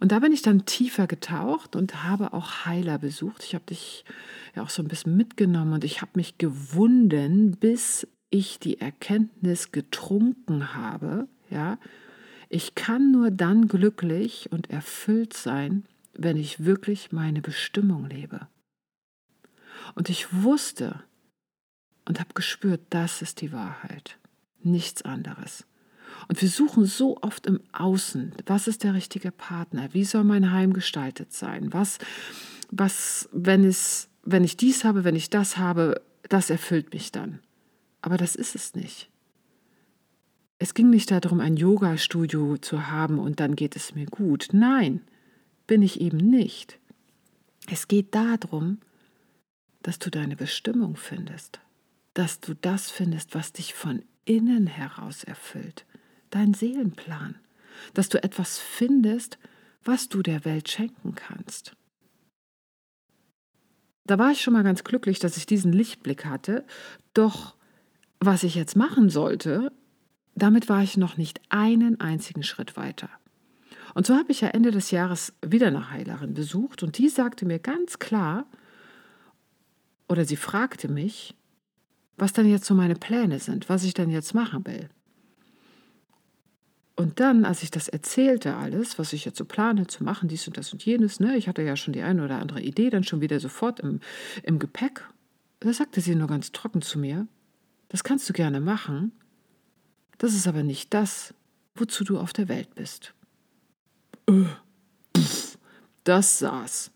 Und 0.00 0.12
da 0.12 0.18
bin 0.20 0.32
ich 0.32 0.42
dann 0.42 0.66
tiefer 0.66 1.06
getaucht 1.06 1.76
und 1.76 2.04
habe 2.04 2.32
auch 2.32 2.64
Heiler 2.64 2.98
besucht. 2.98 3.44
Ich 3.44 3.54
habe 3.54 3.64
dich 3.66 4.04
ja 4.54 4.62
auch 4.62 4.70
so 4.70 4.82
ein 4.82 4.88
bisschen 4.88 5.16
mitgenommen 5.16 5.72
und 5.72 5.84
ich 5.84 6.00
habe 6.00 6.12
mich 6.14 6.38
gewunden, 6.38 7.56
bis 7.56 8.06
ich 8.32 8.58
die 8.58 8.80
Erkenntnis 8.80 9.70
getrunken 9.70 10.74
habe, 10.74 11.28
ja, 11.50 11.78
ich 12.48 12.74
kann 12.74 13.12
nur 13.12 13.30
dann 13.30 13.68
glücklich 13.68 14.50
und 14.50 14.70
erfüllt 14.70 15.34
sein, 15.34 15.84
wenn 16.14 16.36
ich 16.36 16.64
wirklich 16.64 17.12
meine 17.12 17.40
Bestimmung 17.40 18.08
lebe. 18.08 18.48
Und 19.94 20.08
ich 20.08 20.42
wusste, 20.42 21.02
und 22.04 22.18
habe 22.20 22.34
gespürt, 22.34 22.80
das 22.90 23.22
ist 23.22 23.40
die 23.40 23.52
Wahrheit, 23.52 24.18
nichts 24.62 25.02
anderes. 25.02 25.64
Und 26.28 26.40
wir 26.40 26.48
suchen 26.48 26.84
so 26.84 27.18
oft 27.22 27.46
im 27.46 27.60
Außen, 27.72 28.32
was 28.46 28.66
ist 28.66 28.82
der 28.82 28.94
richtige 28.94 29.30
Partner, 29.30 29.92
wie 29.92 30.04
soll 30.04 30.24
mein 30.24 30.52
Heim 30.52 30.72
gestaltet 30.72 31.32
sein, 31.32 31.72
was, 31.72 31.98
was 32.70 33.28
wenn, 33.32 33.64
es, 33.64 34.08
wenn 34.24 34.44
ich 34.44 34.56
dies 34.56 34.84
habe, 34.84 35.04
wenn 35.04 35.16
ich 35.16 35.30
das 35.30 35.58
habe, 35.58 36.02
das 36.28 36.50
erfüllt 36.50 36.92
mich 36.92 37.12
dann. 37.12 37.40
Aber 38.02 38.16
das 38.16 38.36
ist 38.36 38.54
es 38.54 38.74
nicht. 38.74 39.10
Es 40.58 40.74
ging 40.74 40.90
nicht 40.90 41.10
darum, 41.10 41.40
ein 41.40 41.56
Yoga-Studio 41.56 42.56
zu 42.58 42.88
haben 42.88 43.18
und 43.18 43.40
dann 43.40 43.56
geht 43.56 43.74
es 43.74 43.94
mir 43.94 44.06
gut. 44.06 44.48
Nein, 44.52 45.00
bin 45.66 45.82
ich 45.82 46.00
eben 46.00 46.18
nicht. 46.18 46.78
Es 47.70 47.88
geht 47.88 48.14
darum, 48.14 48.78
dass 49.82 49.98
du 49.98 50.10
deine 50.10 50.36
Bestimmung 50.36 50.96
findest 50.96 51.60
dass 52.14 52.40
du 52.40 52.54
das 52.54 52.90
findest, 52.90 53.34
was 53.34 53.52
dich 53.52 53.74
von 53.74 54.02
innen 54.24 54.66
heraus 54.66 55.24
erfüllt, 55.24 55.86
dein 56.30 56.54
Seelenplan, 56.54 57.36
dass 57.94 58.08
du 58.08 58.22
etwas 58.22 58.58
findest, 58.58 59.38
was 59.82 60.08
du 60.08 60.22
der 60.22 60.44
Welt 60.44 60.68
schenken 60.68 61.14
kannst. 61.14 61.74
Da 64.04 64.18
war 64.18 64.32
ich 64.32 64.42
schon 64.42 64.52
mal 64.52 64.64
ganz 64.64 64.84
glücklich, 64.84 65.18
dass 65.20 65.36
ich 65.36 65.46
diesen 65.46 65.72
Lichtblick 65.72 66.24
hatte, 66.24 66.64
doch 67.14 67.56
was 68.24 68.44
ich 68.44 68.54
jetzt 68.54 68.76
machen 68.76 69.10
sollte, 69.10 69.72
damit 70.34 70.68
war 70.68 70.82
ich 70.82 70.96
noch 70.96 71.16
nicht 71.16 71.40
einen 71.48 72.00
einzigen 72.00 72.42
Schritt 72.42 72.76
weiter. 72.76 73.10
Und 73.94 74.06
so 74.06 74.14
habe 74.14 74.32
ich 74.32 74.40
ja 74.40 74.48
Ende 74.48 74.70
des 74.70 74.90
Jahres 74.90 75.34
wieder 75.44 75.66
eine 75.66 75.90
Heilerin 75.90 76.32
besucht 76.34 76.82
und 76.82 76.98
die 76.98 77.08
sagte 77.08 77.44
mir 77.44 77.58
ganz 77.58 77.98
klar, 77.98 78.46
oder 80.08 80.24
sie 80.24 80.36
fragte 80.36 80.88
mich, 80.88 81.34
was 82.16 82.32
dann 82.32 82.46
jetzt 82.46 82.64
so 82.64 82.74
meine 82.74 82.94
Pläne 82.94 83.38
sind, 83.38 83.68
was 83.68 83.84
ich 83.84 83.94
dann 83.94 84.10
jetzt 84.10 84.34
machen 84.34 84.64
will. 84.66 84.88
Und 86.94 87.20
dann, 87.20 87.44
als 87.44 87.62
ich 87.62 87.70
das 87.70 87.88
erzählte, 87.88 88.56
alles, 88.56 88.98
was 88.98 89.12
ich 89.12 89.24
jetzt 89.24 89.38
so 89.38 89.44
plane 89.44 89.86
zu 89.86 90.04
machen, 90.04 90.28
dies 90.28 90.46
und 90.46 90.56
das 90.56 90.72
und 90.72 90.84
jenes, 90.84 91.20
ne, 91.20 91.36
ich 91.36 91.48
hatte 91.48 91.62
ja 91.62 91.74
schon 91.74 91.92
die 91.92 92.02
eine 92.02 92.24
oder 92.24 92.38
andere 92.38 92.60
Idee 92.60 92.90
dann 92.90 93.02
schon 93.02 93.20
wieder 93.20 93.40
sofort 93.40 93.80
im, 93.80 94.00
im 94.42 94.58
Gepäck, 94.58 95.02
da 95.60 95.72
sagte 95.72 96.00
sie 96.00 96.14
nur 96.14 96.28
ganz 96.28 96.52
trocken 96.52 96.82
zu 96.82 96.98
mir, 96.98 97.26
das 97.92 98.04
kannst 98.04 98.26
du 98.26 98.32
gerne 98.32 98.60
machen, 98.60 99.12
das 100.16 100.32
ist 100.34 100.48
aber 100.48 100.62
nicht 100.62 100.94
das, 100.94 101.34
wozu 101.74 102.04
du 102.04 102.18
auf 102.18 102.32
der 102.32 102.48
Welt 102.48 102.74
bist. 102.74 103.12
Äh, 104.26 104.44
das 106.02 106.38
saß. 106.38 106.90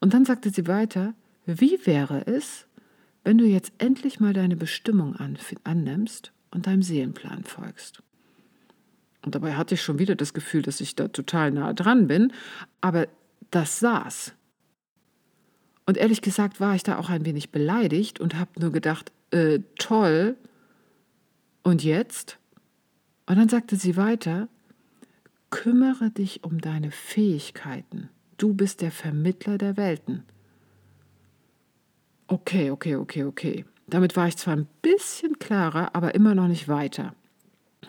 Und 0.00 0.12
dann 0.12 0.24
sagte 0.24 0.50
sie 0.50 0.66
weiter, 0.66 1.14
wie 1.46 1.78
wäre 1.86 2.26
es, 2.26 2.66
wenn 3.22 3.38
du 3.38 3.44
jetzt 3.44 3.72
endlich 3.78 4.18
mal 4.18 4.32
deine 4.32 4.56
Bestimmung 4.56 5.16
annimmst 5.62 6.32
und 6.50 6.66
deinem 6.66 6.82
Seelenplan 6.82 7.44
folgst. 7.44 8.02
Und 9.22 9.36
dabei 9.36 9.54
hatte 9.54 9.74
ich 9.74 9.82
schon 9.82 10.00
wieder 10.00 10.16
das 10.16 10.34
Gefühl, 10.34 10.62
dass 10.62 10.80
ich 10.80 10.96
da 10.96 11.06
total 11.06 11.52
nah 11.52 11.72
dran 11.72 12.08
bin, 12.08 12.32
aber 12.80 13.06
das 13.52 13.78
saß. 13.78 14.34
Und 15.86 15.98
ehrlich 15.98 16.20
gesagt 16.20 16.58
war 16.58 16.74
ich 16.74 16.82
da 16.82 16.98
auch 16.98 17.10
ein 17.10 17.24
wenig 17.24 17.52
beleidigt 17.52 18.18
und 18.18 18.34
habe 18.34 18.60
nur 18.60 18.72
gedacht, 18.72 19.12
äh, 19.34 19.60
toll. 19.78 20.36
Und 21.62 21.82
jetzt? 21.82 22.38
Und 23.26 23.36
dann 23.36 23.48
sagte 23.48 23.76
sie 23.76 23.96
weiter, 23.96 24.48
kümmere 25.50 26.10
dich 26.10 26.44
um 26.44 26.60
deine 26.60 26.90
Fähigkeiten. 26.90 28.10
Du 28.36 28.54
bist 28.54 28.80
der 28.80 28.90
Vermittler 28.90 29.58
der 29.58 29.76
Welten. 29.76 30.24
Okay, 32.26 32.70
okay, 32.70 32.96
okay, 32.96 33.24
okay. 33.24 33.64
Damit 33.86 34.16
war 34.16 34.28
ich 34.28 34.36
zwar 34.36 34.56
ein 34.56 34.68
bisschen 34.82 35.38
klarer, 35.38 35.94
aber 35.94 36.14
immer 36.14 36.34
noch 36.34 36.48
nicht 36.48 36.68
weiter. 36.68 37.14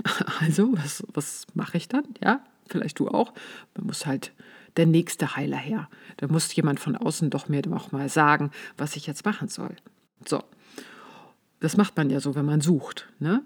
Also, 0.41 0.73
was, 0.73 1.03
was 1.13 1.47
mache 1.53 1.77
ich 1.77 1.87
dann? 1.87 2.03
Ja, 2.21 2.43
vielleicht 2.67 2.99
du 2.99 3.07
auch. 3.07 3.33
Man 3.75 3.87
muss 3.87 4.05
halt 4.05 4.33
der 4.77 4.85
nächste 4.85 5.35
Heiler 5.35 5.57
her. 5.57 5.89
Da 6.17 6.27
muss 6.27 6.53
jemand 6.53 6.79
von 6.79 6.97
außen 6.97 7.29
doch 7.29 7.47
mir 7.47 7.61
doch 7.61 7.91
mal 7.93 8.09
sagen, 8.09 8.51
was 8.77 8.97
ich 8.97 9.07
jetzt 9.07 9.23
machen 9.25 9.47
soll. 9.47 9.75
So, 10.27 10.43
das 11.65 11.77
macht 11.77 11.97
man 11.97 12.09
ja 12.09 12.19
so, 12.19 12.35
wenn 12.35 12.45
man 12.45 12.61
sucht. 12.61 13.09
Ne? 13.19 13.41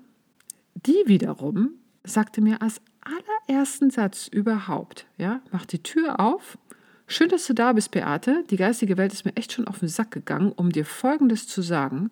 Die 0.75 1.03
wiederum 1.05 1.71
sagte 2.03 2.41
mir 2.41 2.61
als 2.61 2.81
allerersten 3.01 3.89
Satz 3.89 4.27
überhaupt, 4.27 5.07
ja, 5.17 5.41
mach 5.51 5.65
die 5.65 5.81
Tür 5.81 6.19
auf 6.19 6.57
Schön, 7.11 7.29
dass 7.29 7.47
du 7.47 7.55
da 7.55 7.73
bist, 7.73 7.89
Beate. 7.89 8.43
Die 8.51 8.55
geistige 8.55 8.95
Welt 8.95 9.11
ist 9.13 9.25
mir 9.25 9.35
echt 9.35 9.51
schon 9.51 9.67
auf 9.67 9.79
den 9.79 9.87
Sack 9.87 10.11
gegangen, 10.11 10.51
um 10.51 10.71
dir 10.71 10.85
Folgendes 10.85 11.47
zu 11.47 11.63
sagen. 11.63 12.11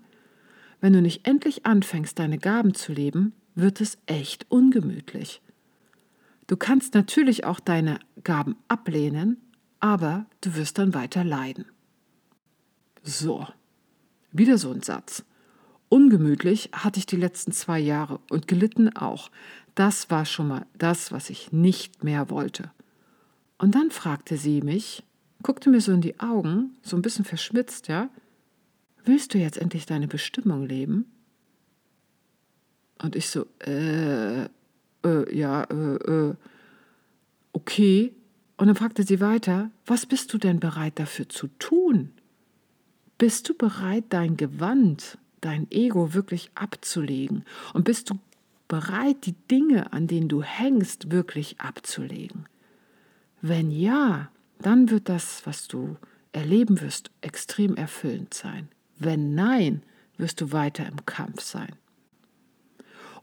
Wenn 0.81 0.91
du 0.91 1.03
nicht 1.03 1.27
endlich 1.27 1.67
anfängst, 1.67 2.17
deine 2.17 2.39
Gaben 2.39 2.73
zu 2.73 2.93
leben, 2.93 3.33
wird 3.53 3.79
es 3.79 3.99
echt 4.07 4.47
ungemütlich. 4.49 5.43
Du 6.47 6.57
kannst 6.57 6.95
natürlich 6.95 7.45
auch 7.45 7.59
deine 7.59 7.99
Gaben 8.23 8.55
ablehnen, 8.69 9.37
aber 9.79 10.25
du 10.41 10.55
wirst 10.55 10.79
dann 10.79 10.95
weiter 10.95 11.23
leiden. 11.23 11.65
So, 13.03 13.45
wieder 14.31 14.57
so 14.57 14.71
ein 14.71 14.81
Satz. 14.81 15.23
Ungemütlich 15.89 16.69
hatte 16.73 16.99
ich 16.99 17.05
die 17.05 17.15
letzten 17.15 17.51
zwei 17.51 17.79
Jahre 17.79 18.19
und 18.29 18.47
gelitten 18.47 18.95
auch. 18.95 19.31
Das 19.75 20.09
war 20.09 20.25
schon 20.25 20.47
mal 20.47 20.65
das, 20.77 21.11
was 21.11 21.29
ich 21.29 21.51
nicht 21.51 22.03
mehr 22.03 22.29
wollte. 22.29 22.71
Und 23.57 23.75
dann 23.75 23.91
fragte 23.91 24.37
sie 24.37 24.61
mich, 24.61 25.03
guckte 25.43 25.69
mir 25.69 25.81
so 25.81 25.91
in 25.91 26.01
die 26.01 26.19
Augen, 26.19 26.75
so 26.81 26.95
ein 26.95 27.01
bisschen 27.01 27.25
verschmitzt, 27.25 27.87
ja, 27.87 28.09
willst 29.05 29.33
du 29.33 29.37
jetzt 29.37 29.57
endlich 29.57 29.85
deine 29.85 30.07
Bestimmung 30.07 30.65
leben? 30.65 31.05
Und 33.01 33.15
ich 33.15 33.29
so, 33.29 33.45
äh, 33.59 34.45
äh, 34.45 35.35
ja, 35.35 35.63
äh, 35.63 35.95
äh, 35.95 36.35
okay. 37.53 38.13
Und 38.57 38.67
dann 38.67 38.75
fragte 38.75 39.03
sie 39.03 39.21
weiter, 39.21 39.71
was 39.85 40.05
bist 40.05 40.33
du 40.33 40.37
denn 40.37 40.59
bereit 40.59 40.99
dafür 40.99 41.29
zu 41.29 41.47
tun? 41.59 42.11
Bist 43.17 43.47
du 43.49 43.53
bereit, 43.53 44.05
dein 44.09 44.37
Gewand, 44.37 45.17
dein 45.47 45.71
Ego 45.71 46.13
wirklich 46.13 46.51
abzulegen? 46.55 47.45
Und 47.73 47.85
bist 47.85 48.09
du 48.09 48.19
bereit, 48.67 49.25
die 49.25 49.35
Dinge, 49.49 49.93
an 49.93 50.07
denen 50.07 50.27
du 50.27 50.43
hängst, 50.43 51.11
wirklich 51.11 51.59
abzulegen? 51.59 52.47
Wenn 53.41 53.71
ja, 53.71 54.29
dann 54.59 54.89
wird 54.89 55.09
das, 55.09 55.45
was 55.45 55.67
du 55.67 55.95
erleben 56.33 56.81
wirst, 56.81 57.11
extrem 57.21 57.75
erfüllend 57.75 58.33
sein. 58.33 58.67
Wenn 58.99 59.35
nein, 59.35 59.83
wirst 60.17 60.41
du 60.41 60.51
weiter 60.51 60.85
im 60.85 61.05
Kampf 61.05 61.41
sein. 61.41 61.73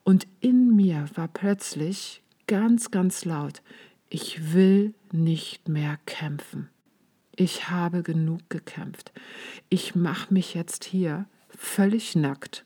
Und 0.02 0.26
in 0.40 0.74
mir 0.74 1.08
war 1.14 1.28
plötzlich 1.28 2.22
ganz, 2.46 2.90
ganz 2.90 3.24
laut, 3.24 3.62
ich 4.08 4.52
will 4.52 4.94
nicht 5.12 5.68
mehr 5.68 5.98
kämpfen. 6.06 6.68
Ich 7.36 7.68
habe 7.68 8.02
genug 8.02 8.48
gekämpft. 8.48 9.12
Ich 9.68 9.94
mache 9.94 10.32
mich 10.32 10.54
jetzt 10.54 10.84
hier 10.84 11.26
völlig 11.58 12.16
nackt 12.16 12.64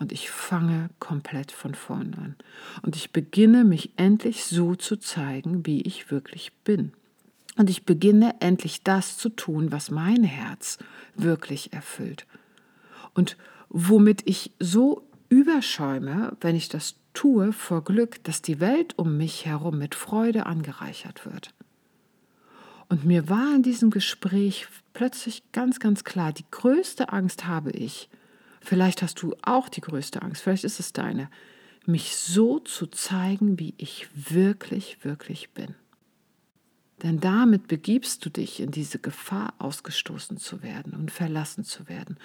und 0.00 0.12
ich 0.12 0.30
fange 0.30 0.88
komplett 0.98 1.52
von 1.52 1.74
vorn 1.74 2.14
an. 2.14 2.36
Und 2.82 2.96
ich 2.96 3.12
beginne 3.12 3.64
mich 3.64 3.92
endlich 3.96 4.44
so 4.44 4.74
zu 4.74 4.96
zeigen, 4.96 5.66
wie 5.66 5.82
ich 5.82 6.10
wirklich 6.10 6.52
bin. 6.64 6.92
Und 7.56 7.68
ich 7.68 7.84
beginne 7.84 8.40
endlich 8.40 8.82
das 8.82 9.18
zu 9.18 9.28
tun, 9.28 9.72
was 9.72 9.90
mein 9.90 10.24
Herz 10.24 10.78
wirklich 11.14 11.74
erfüllt. 11.74 12.26
Und 13.12 13.36
womit 13.68 14.22
ich 14.24 14.52
so 14.58 15.06
überschäume, 15.28 16.36
wenn 16.40 16.56
ich 16.56 16.70
das 16.70 16.96
tue, 17.12 17.52
vor 17.52 17.84
Glück, 17.84 18.24
dass 18.24 18.40
die 18.40 18.60
Welt 18.60 18.98
um 18.98 19.18
mich 19.18 19.44
herum 19.44 19.78
mit 19.78 19.94
Freude 19.94 20.46
angereichert 20.46 21.26
wird. 21.26 21.52
Und 22.88 23.04
mir 23.04 23.28
war 23.28 23.54
in 23.54 23.62
diesem 23.62 23.90
Gespräch 23.90 24.66
plötzlich 24.94 25.42
ganz, 25.52 25.78
ganz 25.78 26.04
klar, 26.04 26.32
die 26.32 26.46
größte 26.50 27.12
Angst 27.12 27.46
habe 27.46 27.70
ich, 27.70 28.08
vielleicht 28.60 29.02
hast 29.02 29.22
du 29.22 29.34
auch 29.42 29.68
die 29.68 29.80
größte 29.80 30.22
Angst, 30.22 30.42
vielleicht 30.42 30.64
ist 30.64 30.80
es 30.80 30.92
deine, 30.92 31.28
mich 31.86 32.16
so 32.16 32.58
zu 32.58 32.86
zeigen, 32.86 33.58
wie 33.58 33.74
ich 33.78 34.08
wirklich, 34.14 35.04
wirklich 35.04 35.50
bin. 35.50 35.74
Denn 37.02 37.18
damit 37.18 37.66
begibst 37.66 38.24
du 38.24 38.30
dich 38.30 38.60
in 38.60 38.70
diese 38.70 38.98
Gefahr, 38.98 39.54
ausgestoßen 39.58 40.36
zu 40.36 40.62
werden 40.62 40.92
und 40.92 41.10
verlassen 41.10 41.64
zu 41.64 41.88
werden. 41.88 42.18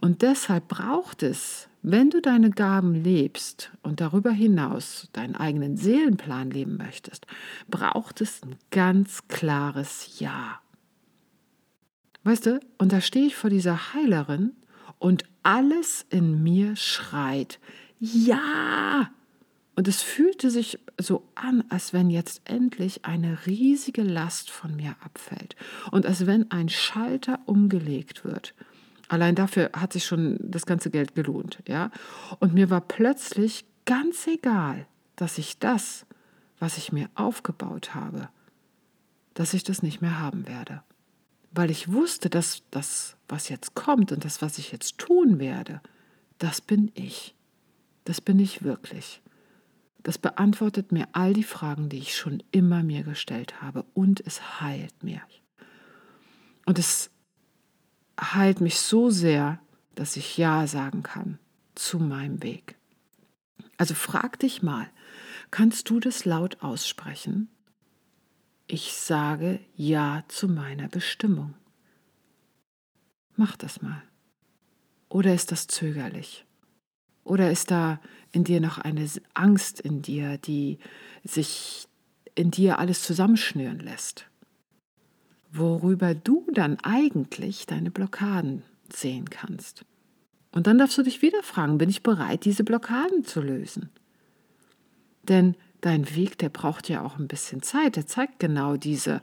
Und 0.00 0.22
deshalb 0.22 0.68
braucht 0.68 1.22
es, 1.22 1.68
wenn 1.82 2.08
du 2.08 2.22
deine 2.22 2.50
Gaben 2.50 2.94
lebst 2.94 3.70
und 3.82 4.00
darüber 4.00 4.30
hinaus 4.30 5.08
deinen 5.12 5.36
eigenen 5.36 5.76
Seelenplan 5.76 6.50
leben 6.50 6.78
möchtest, 6.78 7.26
braucht 7.68 8.22
es 8.22 8.42
ein 8.42 8.56
ganz 8.70 9.28
klares 9.28 10.18
Ja. 10.18 10.60
Weißt 12.22 12.46
du, 12.46 12.60
und 12.78 12.92
da 12.92 13.02
stehe 13.02 13.26
ich 13.26 13.36
vor 13.36 13.50
dieser 13.50 13.92
Heilerin 13.92 14.52
und 14.98 15.24
alles 15.44 16.04
in 16.10 16.42
mir 16.42 16.74
schreit, 16.74 17.60
ja, 18.00 19.10
und 19.76 19.88
es 19.88 20.02
fühlte 20.02 20.50
sich 20.50 20.78
so 21.00 21.26
an, 21.34 21.64
als 21.68 21.92
wenn 21.92 22.10
jetzt 22.10 22.42
endlich 22.44 23.04
eine 23.04 23.46
riesige 23.46 24.02
Last 24.02 24.50
von 24.50 24.76
mir 24.76 24.94
abfällt 25.00 25.56
und 25.90 26.06
als 26.06 26.26
wenn 26.26 26.50
ein 26.50 26.68
Schalter 26.68 27.40
umgelegt 27.46 28.24
wird. 28.24 28.54
Allein 29.08 29.34
dafür 29.34 29.70
hat 29.74 29.92
sich 29.92 30.04
schon 30.04 30.38
das 30.40 30.66
ganze 30.66 30.90
Geld 30.90 31.14
gelohnt, 31.14 31.58
ja? 31.66 31.90
Und 32.38 32.54
mir 32.54 32.70
war 32.70 32.80
plötzlich 32.80 33.64
ganz 33.84 34.26
egal, 34.26 34.86
dass 35.16 35.38
ich 35.38 35.58
das, 35.58 36.06
was 36.58 36.78
ich 36.78 36.92
mir 36.92 37.10
aufgebaut 37.14 37.94
habe, 37.94 38.28
dass 39.34 39.54
ich 39.54 39.64
das 39.64 39.82
nicht 39.82 40.00
mehr 40.00 40.20
haben 40.20 40.46
werde. 40.46 40.82
Weil 41.50 41.70
ich 41.70 41.92
wusste, 41.92 42.30
dass 42.30 42.62
das, 42.70 43.13
was 43.28 43.48
jetzt 43.48 43.74
kommt 43.74 44.12
und 44.12 44.24
das, 44.24 44.42
was 44.42 44.58
ich 44.58 44.72
jetzt 44.72 44.98
tun 44.98 45.38
werde, 45.38 45.80
das 46.38 46.60
bin 46.60 46.90
ich. 46.94 47.34
Das 48.04 48.20
bin 48.20 48.38
ich 48.38 48.62
wirklich. 48.62 49.22
Das 50.02 50.18
beantwortet 50.18 50.92
mir 50.92 51.08
all 51.12 51.32
die 51.32 51.42
Fragen, 51.42 51.88
die 51.88 51.98
ich 51.98 52.16
schon 52.16 52.42
immer 52.50 52.82
mir 52.82 53.02
gestellt 53.02 53.62
habe 53.62 53.86
und 53.94 54.20
es 54.26 54.60
heilt 54.60 55.02
mir. 55.02 55.22
Und 56.66 56.78
es 56.78 57.10
heilt 58.20 58.60
mich 58.60 58.78
so 58.78 59.10
sehr, 59.10 59.60
dass 59.94 60.16
ich 60.16 60.36
Ja 60.36 60.66
sagen 60.66 61.02
kann 61.02 61.38
zu 61.74 61.98
meinem 61.98 62.42
Weg. 62.42 62.76
Also 63.76 63.94
frag 63.94 64.38
dich 64.38 64.62
mal, 64.62 64.88
kannst 65.50 65.88
du 65.90 66.00
das 66.00 66.24
laut 66.24 66.62
aussprechen? 66.62 67.48
Ich 68.66 68.92
sage 68.92 69.60
Ja 69.74 70.24
zu 70.28 70.48
meiner 70.48 70.88
Bestimmung. 70.88 71.54
Mach 73.36 73.56
das 73.56 73.82
mal. 73.82 74.02
Oder 75.08 75.34
ist 75.34 75.52
das 75.52 75.66
zögerlich? 75.66 76.44
Oder 77.24 77.50
ist 77.50 77.70
da 77.70 78.00
in 78.32 78.44
dir 78.44 78.60
noch 78.60 78.78
eine 78.78 79.08
Angst 79.32 79.80
in 79.80 80.02
dir, 80.02 80.38
die 80.38 80.78
sich 81.24 81.88
in 82.34 82.50
dir 82.50 82.78
alles 82.78 83.02
zusammenschnüren 83.02 83.78
lässt? 83.78 84.26
Worüber 85.50 86.14
du 86.14 86.46
dann 86.52 86.78
eigentlich 86.80 87.66
deine 87.66 87.90
Blockaden 87.90 88.62
sehen 88.92 89.30
kannst. 89.30 89.84
Und 90.52 90.66
dann 90.66 90.78
darfst 90.78 90.98
du 90.98 91.02
dich 91.02 91.22
wieder 91.22 91.42
fragen, 91.42 91.78
bin 91.78 91.90
ich 91.90 92.02
bereit, 92.02 92.44
diese 92.44 92.64
Blockaden 92.64 93.24
zu 93.24 93.40
lösen? 93.40 93.90
Denn 95.22 95.56
dein 95.80 96.14
Weg, 96.14 96.38
der 96.38 96.48
braucht 96.48 96.88
ja 96.88 97.02
auch 97.02 97.18
ein 97.18 97.28
bisschen 97.28 97.62
Zeit. 97.62 97.96
Der 97.96 98.06
zeigt 98.06 98.38
genau 98.38 98.76
diese 98.76 99.22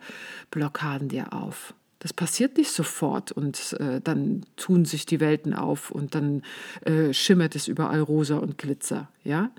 Blockaden 0.49 1.09
dir 1.09 1.33
auf. 1.33 1.73
Das 2.01 2.13
passiert 2.13 2.57
nicht 2.57 2.71
sofort 2.71 3.31
und 3.31 3.73
äh, 3.73 4.01
dann 4.01 4.43
tun 4.55 4.85
sich 4.85 5.05
die 5.05 5.19
Welten 5.19 5.53
auf 5.53 5.91
und 5.91 6.15
dann 6.15 6.41
äh, 6.83 7.13
schimmert 7.13 7.55
es 7.55 7.67
überall 7.67 8.01
rosa 8.01 8.39
und 8.39 8.57
Glitzer, 8.57 9.07
ja? 9.23 9.51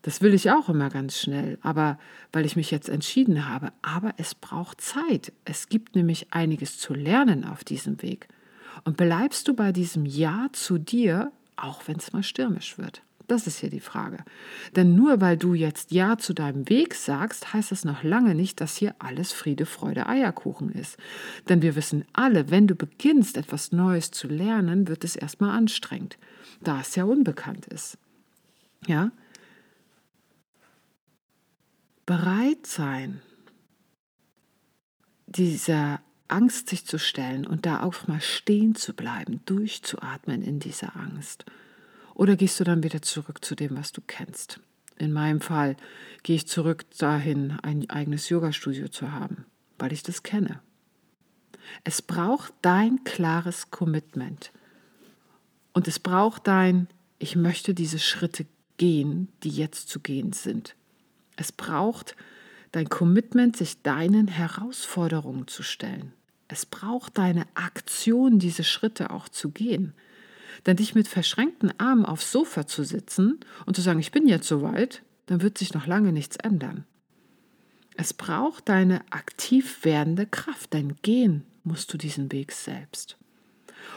Das 0.00 0.22
will 0.22 0.32
ich 0.32 0.50
auch 0.50 0.70
immer 0.70 0.88
ganz 0.88 1.18
schnell, 1.18 1.58
aber 1.60 1.98
weil 2.32 2.46
ich 2.46 2.56
mich 2.56 2.70
jetzt 2.70 2.88
entschieden 2.88 3.46
habe, 3.50 3.70
aber 3.82 4.14
es 4.16 4.34
braucht 4.34 4.80
Zeit. 4.80 5.34
Es 5.44 5.68
gibt 5.68 5.94
nämlich 5.94 6.28
einiges 6.30 6.78
zu 6.78 6.94
lernen 6.94 7.44
auf 7.44 7.64
diesem 7.64 8.00
Weg. 8.00 8.28
Und 8.84 8.96
bleibst 8.96 9.46
du 9.46 9.52
bei 9.52 9.72
diesem 9.72 10.06
Ja 10.06 10.46
zu 10.52 10.78
dir, 10.78 11.32
auch 11.56 11.82
wenn 11.86 11.96
es 11.96 12.14
mal 12.14 12.22
stürmisch 12.22 12.78
wird? 12.78 13.02
Das 13.30 13.46
ist 13.46 13.60
hier 13.60 13.70
die 13.70 13.78
Frage. 13.78 14.24
Denn 14.74 14.96
nur 14.96 15.20
weil 15.20 15.36
du 15.36 15.54
jetzt 15.54 15.92
Ja 15.92 16.18
zu 16.18 16.34
deinem 16.34 16.68
Weg 16.68 16.96
sagst, 16.96 17.52
heißt 17.52 17.70
das 17.70 17.84
noch 17.84 18.02
lange 18.02 18.34
nicht, 18.34 18.60
dass 18.60 18.76
hier 18.76 18.96
alles 18.98 19.30
Friede, 19.30 19.66
Freude, 19.66 20.08
Eierkuchen 20.08 20.72
ist. 20.72 20.96
Denn 21.48 21.62
wir 21.62 21.76
wissen 21.76 22.04
alle, 22.12 22.50
wenn 22.50 22.66
du 22.66 22.74
beginnst, 22.74 23.36
etwas 23.36 23.70
Neues 23.70 24.10
zu 24.10 24.26
lernen, 24.26 24.88
wird 24.88 25.04
es 25.04 25.14
erstmal 25.14 25.56
anstrengend, 25.56 26.18
da 26.60 26.80
es 26.80 26.96
ja 26.96 27.04
unbekannt 27.04 27.66
ist. 27.68 27.98
Ja? 28.88 29.12
Bereit 32.06 32.66
sein, 32.66 33.22
dieser 35.26 36.00
Angst 36.26 36.68
sich 36.68 36.84
zu 36.84 36.98
stellen 36.98 37.46
und 37.46 37.64
da 37.64 37.84
auch 37.84 38.08
mal 38.08 38.20
stehen 38.20 38.74
zu 38.74 38.92
bleiben, 38.92 39.38
durchzuatmen 39.46 40.42
in 40.42 40.58
dieser 40.58 40.96
Angst 40.96 41.44
oder 42.20 42.36
gehst 42.36 42.60
du 42.60 42.64
dann 42.64 42.82
wieder 42.82 43.00
zurück 43.00 43.42
zu 43.42 43.54
dem, 43.54 43.78
was 43.78 43.92
du 43.92 44.02
kennst? 44.06 44.60
In 44.98 45.10
meinem 45.10 45.40
Fall 45.40 45.74
gehe 46.22 46.36
ich 46.36 46.46
zurück 46.46 46.84
dahin, 46.98 47.52
ein 47.62 47.88
eigenes 47.88 48.28
Yoga-Studio 48.28 48.88
zu 48.88 49.10
haben, 49.10 49.46
weil 49.78 49.94
ich 49.94 50.02
das 50.02 50.22
kenne. 50.22 50.60
Es 51.82 52.02
braucht 52.02 52.52
dein 52.60 53.04
klares 53.04 53.70
Commitment. 53.70 54.52
Und 55.72 55.88
es 55.88 55.98
braucht 55.98 56.46
dein, 56.46 56.88
ich 57.18 57.36
möchte 57.36 57.72
diese 57.72 57.98
Schritte 57.98 58.44
gehen, 58.76 59.28
die 59.42 59.48
jetzt 59.48 59.88
zu 59.88 59.98
gehen 59.98 60.34
sind. 60.34 60.76
Es 61.36 61.52
braucht 61.52 62.16
dein 62.72 62.90
Commitment, 62.90 63.56
sich 63.56 63.80
deinen 63.80 64.28
Herausforderungen 64.28 65.48
zu 65.48 65.62
stellen. 65.62 66.12
Es 66.48 66.66
braucht 66.66 67.16
deine 67.16 67.46
Aktion, 67.54 68.38
diese 68.38 68.64
Schritte 68.64 69.08
auch 69.08 69.30
zu 69.30 69.48
gehen. 69.48 69.94
Denn 70.66 70.76
dich 70.76 70.94
mit 70.94 71.08
verschränkten 71.08 71.72
Armen 71.78 72.04
aufs 72.04 72.32
Sofa 72.32 72.66
zu 72.66 72.84
sitzen 72.84 73.40
und 73.66 73.76
zu 73.76 73.82
sagen, 73.82 74.00
ich 74.00 74.12
bin 74.12 74.28
jetzt 74.28 74.48
soweit, 74.48 75.02
dann 75.26 75.42
wird 75.42 75.58
sich 75.58 75.74
noch 75.74 75.86
lange 75.86 76.12
nichts 76.12 76.36
ändern. 76.36 76.84
Es 77.96 78.14
braucht 78.14 78.68
deine 78.68 79.00
aktiv 79.10 79.84
werdende 79.84 80.26
Kraft, 80.26 80.74
dein 80.74 80.96
Gehen 81.02 81.44
musst 81.64 81.92
du 81.92 81.98
diesen 81.98 82.32
Weg 82.32 82.52
selbst. 82.52 83.18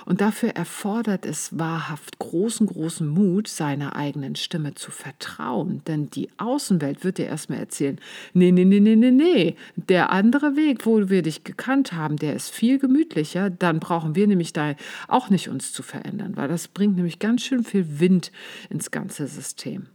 Und 0.06 0.22
dafür 0.22 0.50
erfordert 0.50 1.26
es 1.26 1.58
wahrhaft 1.58 2.20
großen, 2.20 2.68
großen 2.68 3.08
Mut, 3.08 3.48
seiner 3.48 3.96
eigenen 3.96 4.36
Stimme 4.36 4.76
zu 4.76 4.92
vertrauen. 4.92 5.82
Denn 5.88 6.10
die 6.10 6.30
Außenwelt 6.38 7.04
wird 7.04 7.18
dir 7.18 7.26
erstmal 7.26 7.60
erzählen, 7.60 8.00
nee, 8.34 8.52
nee, 8.52 8.66
nee, 8.66 8.80
nee, 8.80 8.96
nee, 8.96 9.12
nee, 9.12 9.56
der 9.76 10.12
andere 10.12 10.56
Weg, 10.56 10.86
wo 10.86 11.10
wir 11.10 11.22
dich 11.22 11.44
gekannt 11.44 11.94
haben, 11.94 12.18
der 12.18 12.36
ist 12.36 12.50
viel 12.50 12.80
gemütlicher. 12.80 13.50
Dann 13.50 13.80
brauchen 13.80 14.16
wir 14.16 14.28
nämlich 14.28 14.54
da 14.54 14.76
auch 15.08 15.30
nicht 15.30 15.50
uns 15.50 15.74
zu 15.74 15.84
verändern, 15.84 16.36
weil 16.38 16.48
das 16.48 16.68
bringt 16.68 16.96
nämlich 16.96 17.20
ganz 17.20 17.44
schön 17.44 17.64
viel 17.64 18.00
Wind 18.00 18.32
ins 18.70 18.92
ganze 18.92 19.28
System. 19.28 19.88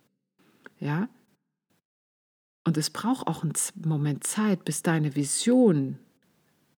Ja? 0.80 1.08
Und 2.64 2.76
es 2.76 2.90
braucht 2.90 3.26
auch 3.26 3.42
einen 3.42 3.54
Moment 3.82 4.24
Zeit, 4.24 4.64
bis 4.64 4.82
deine 4.82 5.16
Vision 5.16 5.98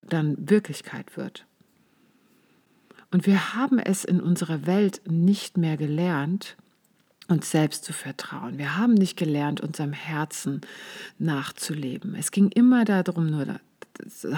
dann 0.03 0.37
Wirklichkeit 0.49 1.17
wird. 1.17 1.47
Und 3.11 3.27
wir 3.27 3.55
haben 3.55 3.79
es 3.79 4.05
in 4.05 4.21
unserer 4.21 4.67
Welt 4.67 5.03
nicht 5.09 5.57
mehr 5.57 5.77
gelernt, 5.77 6.57
uns 7.29 7.51
selbst 7.51 7.85
zu 7.85 7.93
vertrauen. 7.93 8.59
Wir 8.59 8.77
haben 8.77 8.95
nicht 8.95 9.17
gelernt, 9.17 9.61
unserem 9.61 9.93
Herzen 9.93 10.61
nachzuleben. 11.19 12.15
Es 12.15 12.31
ging 12.31 12.51
immer 12.51 12.85
darum, 12.85 13.27
nur 13.31 13.61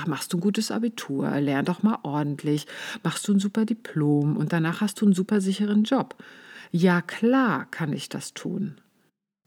machst 0.07 0.33
du 0.33 0.39
ein 0.39 0.41
gutes 0.41 0.71
Abitur, 0.71 1.31
lern 1.41 1.65
doch 1.65 1.83
mal 1.83 1.99
ordentlich, 2.03 2.67
machst 3.03 3.27
du 3.29 3.33
ein 3.33 3.41
super 3.41 3.65
Diplom 3.65 4.37
und 4.37 4.53
danach 4.53 4.81
hast 4.81 5.01
du 5.01 5.07
einen 5.07 5.15
super 5.15 5.41
sicheren 5.41 5.85
Job. 5.85 6.17
Ja, 6.71 7.03
klar 7.03 7.67
kann 7.71 7.93
ich 7.93 8.09
das 8.09 8.35
tun. 8.35 8.81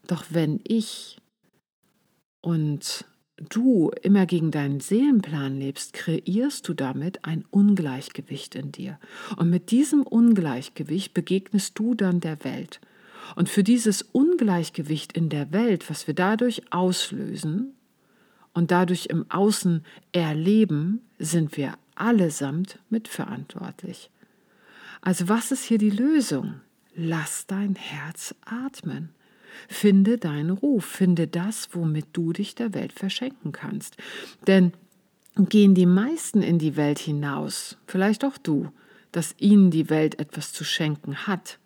Doch 0.06 0.26
wenn 0.30 0.60
ich 0.64 1.18
und 2.40 3.04
du 3.36 3.90
immer 4.02 4.26
gegen 4.26 4.50
deinen 4.50 4.80
Seelenplan 4.80 5.58
lebst, 5.58 5.92
kreierst 5.92 6.66
du 6.68 6.74
damit 6.74 7.24
ein 7.24 7.44
Ungleichgewicht 7.50 8.54
in 8.54 8.72
dir. 8.72 8.98
Und 9.36 9.50
mit 9.50 9.70
diesem 9.70 10.02
Ungleichgewicht 10.02 11.14
begegnest 11.14 11.78
du 11.78 11.94
dann 11.94 12.20
der 12.20 12.42
Welt. 12.44 12.80
Und 13.34 13.48
für 13.48 13.64
dieses 13.64 14.02
Ungleichgewicht 14.02 15.12
in 15.12 15.28
der 15.28 15.52
Welt, 15.52 15.90
was 15.90 16.06
wir 16.06 16.14
dadurch 16.14 16.72
auslösen 16.72 17.74
und 18.54 18.70
dadurch 18.70 19.06
im 19.06 19.30
Außen 19.30 19.84
erleben, 20.12 21.00
sind 21.18 21.56
wir 21.56 21.74
allesamt 21.94 22.78
mitverantwortlich. 22.88 24.10
Also 25.00 25.28
was 25.28 25.50
ist 25.52 25.64
hier 25.64 25.78
die 25.78 25.90
Lösung? 25.90 26.60
Lass 26.94 27.46
dein 27.46 27.74
Herz 27.74 28.34
atmen. 28.44 29.10
Finde 29.68 30.18
deinen 30.18 30.50
Ruf, 30.50 30.84
finde 30.84 31.26
das, 31.26 31.68
womit 31.72 32.06
du 32.12 32.32
dich 32.32 32.54
der 32.54 32.74
Welt 32.74 32.92
verschenken 32.92 33.52
kannst. 33.52 33.96
Denn 34.46 34.72
gehen 35.36 35.74
die 35.74 35.86
meisten 35.86 36.42
in 36.42 36.58
die 36.58 36.76
Welt 36.76 36.98
hinaus, 36.98 37.76
vielleicht 37.86 38.24
auch 38.24 38.38
du, 38.38 38.70
dass 39.12 39.34
ihnen 39.38 39.70
die 39.70 39.90
Welt 39.90 40.18
etwas 40.18 40.52
zu 40.52 40.64
schenken 40.64 41.26
hat 41.26 41.58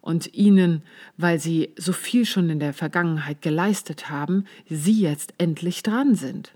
und 0.00 0.34
ihnen, 0.34 0.82
weil 1.16 1.38
sie 1.38 1.74
so 1.76 1.92
viel 1.92 2.24
schon 2.24 2.48
in 2.50 2.60
der 2.60 2.72
Vergangenheit 2.72 3.42
geleistet 3.42 4.08
haben, 4.08 4.44
sie 4.68 5.00
jetzt 5.00 5.34
endlich 5.38 5.82
dran 5.82 6.14
sind. 6.14 6.52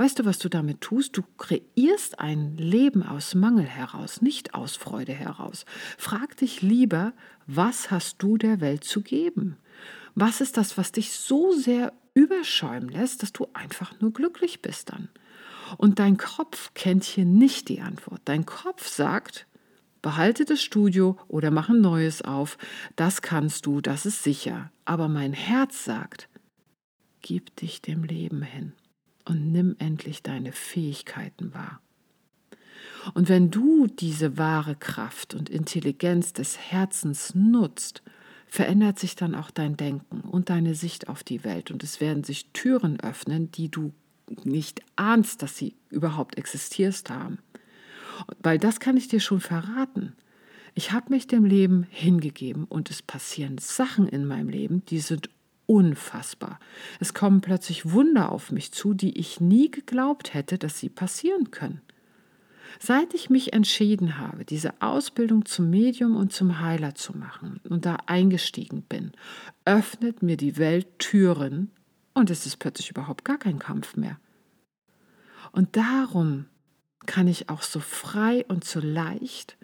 Weißt 0.00 0.18
du, 0.18 0.24
was 0.24 0.38
du 0.38 0.48
damit 0.48 0.80
tust? 0.80 1.16
Du 1.18 1.22
kreierst 1.36 2.18
ein 2.20 2.56
Leben 2.56 3.02
aus 3.02 3.34
Mangel 3.34 3.66
heraus, 3.66 4.22
nicht 4.22 4.54
aus 4.54 4.76
Freude 4.76 5.12
heraus. 5.12 5.66
Frag 5.98 6.38
dich 6.38 6.62
lieber, 6.62 7.12
was 7.46 7.90
hast 7.90 8.22
du 8.22 8.38
der 8.38 8.62
Welt 8.62 8.82
zu 8.82 9.02
geben? 9.02 9.58
Was 10.14 10.40
ist 10.40 10.56
das, 10.56 10.76
was 10.76 10.92
dich 10.92 11.12
so 11.12 11.52
sehr 11.52 11.92
überschäumen 12.14 12.88
lässt, 12.88 13.22
dass 13.22 13.32
du 13.32 13.48
einfach 13.52 14.00
nur 14.00 14.12
glücklich 14.12 14.62
bist 14.62 14.90
dann? 14.90 15.08
Und 15.78 15.98
dein 15.98 16.16
Kopf 16.16 16.72
kennt 16.74 17.04
hier 17.04 17.24
nicht 17.24 17.68
die 17.68 17.80
Antwort. 17.80 18.20
Dein 18.24 18.44
Kopf 18.44 18.88
sagt, 18.88 19.46
behalte 20.02 20.44
das 20.44 20.62
Studio 20.62 21.16
oder 21.28 21.50
mach 21.50 21.68
ein 21.68 21.80
neues 21.80 22.22
auf. 22.22 22.58
Das 22.96 23.22
kannst 23.22 23.66
du, 23.66 23.80
das 23.80 24.06
ist 24.06 24.22
sicher. 24.22 24.72
Aber 24.84 25.08
mein 25.08 25.32
Herz 25.32 25.84
sagt, 25.84 26.28
gib 27.22 27.54
dich 27.56 27.82
dem 27.82 28.02
Leben 28.04 28.42
hin 28.42 28.72
und 29.24 29.52
nimm 29.52 29.76
endlich 29.78 30.22
deine 30.22 30.52
Fähigkeiten 30.52 31.54
wahr. 31.54 31.80
Und 33.14 33.28
wenn 33.28 33.50
du 33.50 33.86
diese 33.86 34.36
wahre 34.36 34.76
Kraft 34.76 35.34
und 35.34 35.48
Intelligenz 35.48 36.32
des 36.32 36.58
Herzens 36.58 37.34
nutzt, 37.34 38.02
verändert 38.50 38.98
sich 38.98 39.14
dann 39.14 39.36
auch 39.36 39.50
dein 39.50 39.76
Denken 39.76 40.20
und 40.20 40.50
deine 40.50 40.74
Sicht 40.74 41.08
auf 41.08 41.22
die 41.22 41.44
Welt 41.44 41.70
und 41.70 41.84
es 41.84 42.00
werden 42.00 42.24
sich 42.24 42.50
Türen 42.52 42.98
öffnen, 43.00 43.50
die 43.52 43.70
du 43.70 43.92
nicht 44.44 44.82
ahnst, 44.96 45.42
dass 45.42 45.56
sie 45.56 45.76
überhaupt 45.88 46.36
existierst 46.36 47.10
haben. 47.10 47.38
Weil 48.42 48.58
das 48.58 48.80
kann 48.80 48.96
ich 48.96 49.08
dir 49.08 49.20
schon 49.20 49.40
verraten. 49.40 50.14
Ich 50.74 50.92
habe 50.92 51.10
mich 51.10 51.26
dem 51.26 51.44
Leben 51.44 51.86
hingegeben 51.90 52.64
und 52.64 52.90
es 52.90 53.02
passieren 53.02 53.58
Sachen 53.58 54.08
in 54.08 54.26
meinem 54.26 54.48
Leben, 54.48 54.84
die 54.86 54.98
sind 54.98 55.30
unfassbar. 55.66 56.58
Es 56.98 57.14
kommen 57.14 57.40
plötzlich 57.40 57.92
Wunder 57.92 58.32
auf 58.32 58.50
mich 58.50 58.72
zu, 58.72 58.94
die 58.94 59.16
ich 59.18 59.40
nie 59.40 59.70
geglaubt 59.70 60.34
hätte, 60.34 60.58
dass 60.58 60.78
sie 60.78 60.88
passieren 60.88 61.52
können. 61.52 61.80
Seit 62.78 63.14
ich 63.14 63.30
mich 63.30 63.52
entschieden 63.52 64.18
habe, 64.18 64.44
diese 64.44 64.80
Ausbildung 64.80 65.44
zum 65.44 65.70
Medium 65.70 66.16
und 66.16 66.32
zum 66.32 66.60
Heiler 66.60 66.94
zu 66.94 67.16
machen 67.16 67.60
und 67.68 67.84
da 67.84 67.96
eingestiegen 68.06 68.82
bin, 68.82 69.12
öffnet 69.64 70.22
mir 70.22 70.36
die 70.36 70.56
Welt 70.56 70.98
Türen 70.98 71.70
und 72.14 72.30
es 72.30 72.46
ist 72.46 72.58
plötzlich 72.58 72.90
überhaupt 72.90 73.24
gar 73.24 73.38
kein 73.38 73.58
Kampf 73.58 73.96
mehr. 73.96 74.18
Und 75.52 75.76
darum 75.76 76.46
kann 77.06 77.26
ich 77.26 77.48
auch 77.48 77.62
so 77.62 77.80
frei 77.80 78.44
und 78.48 78.64
so 78.64 78.80
leicht 78.80 79.56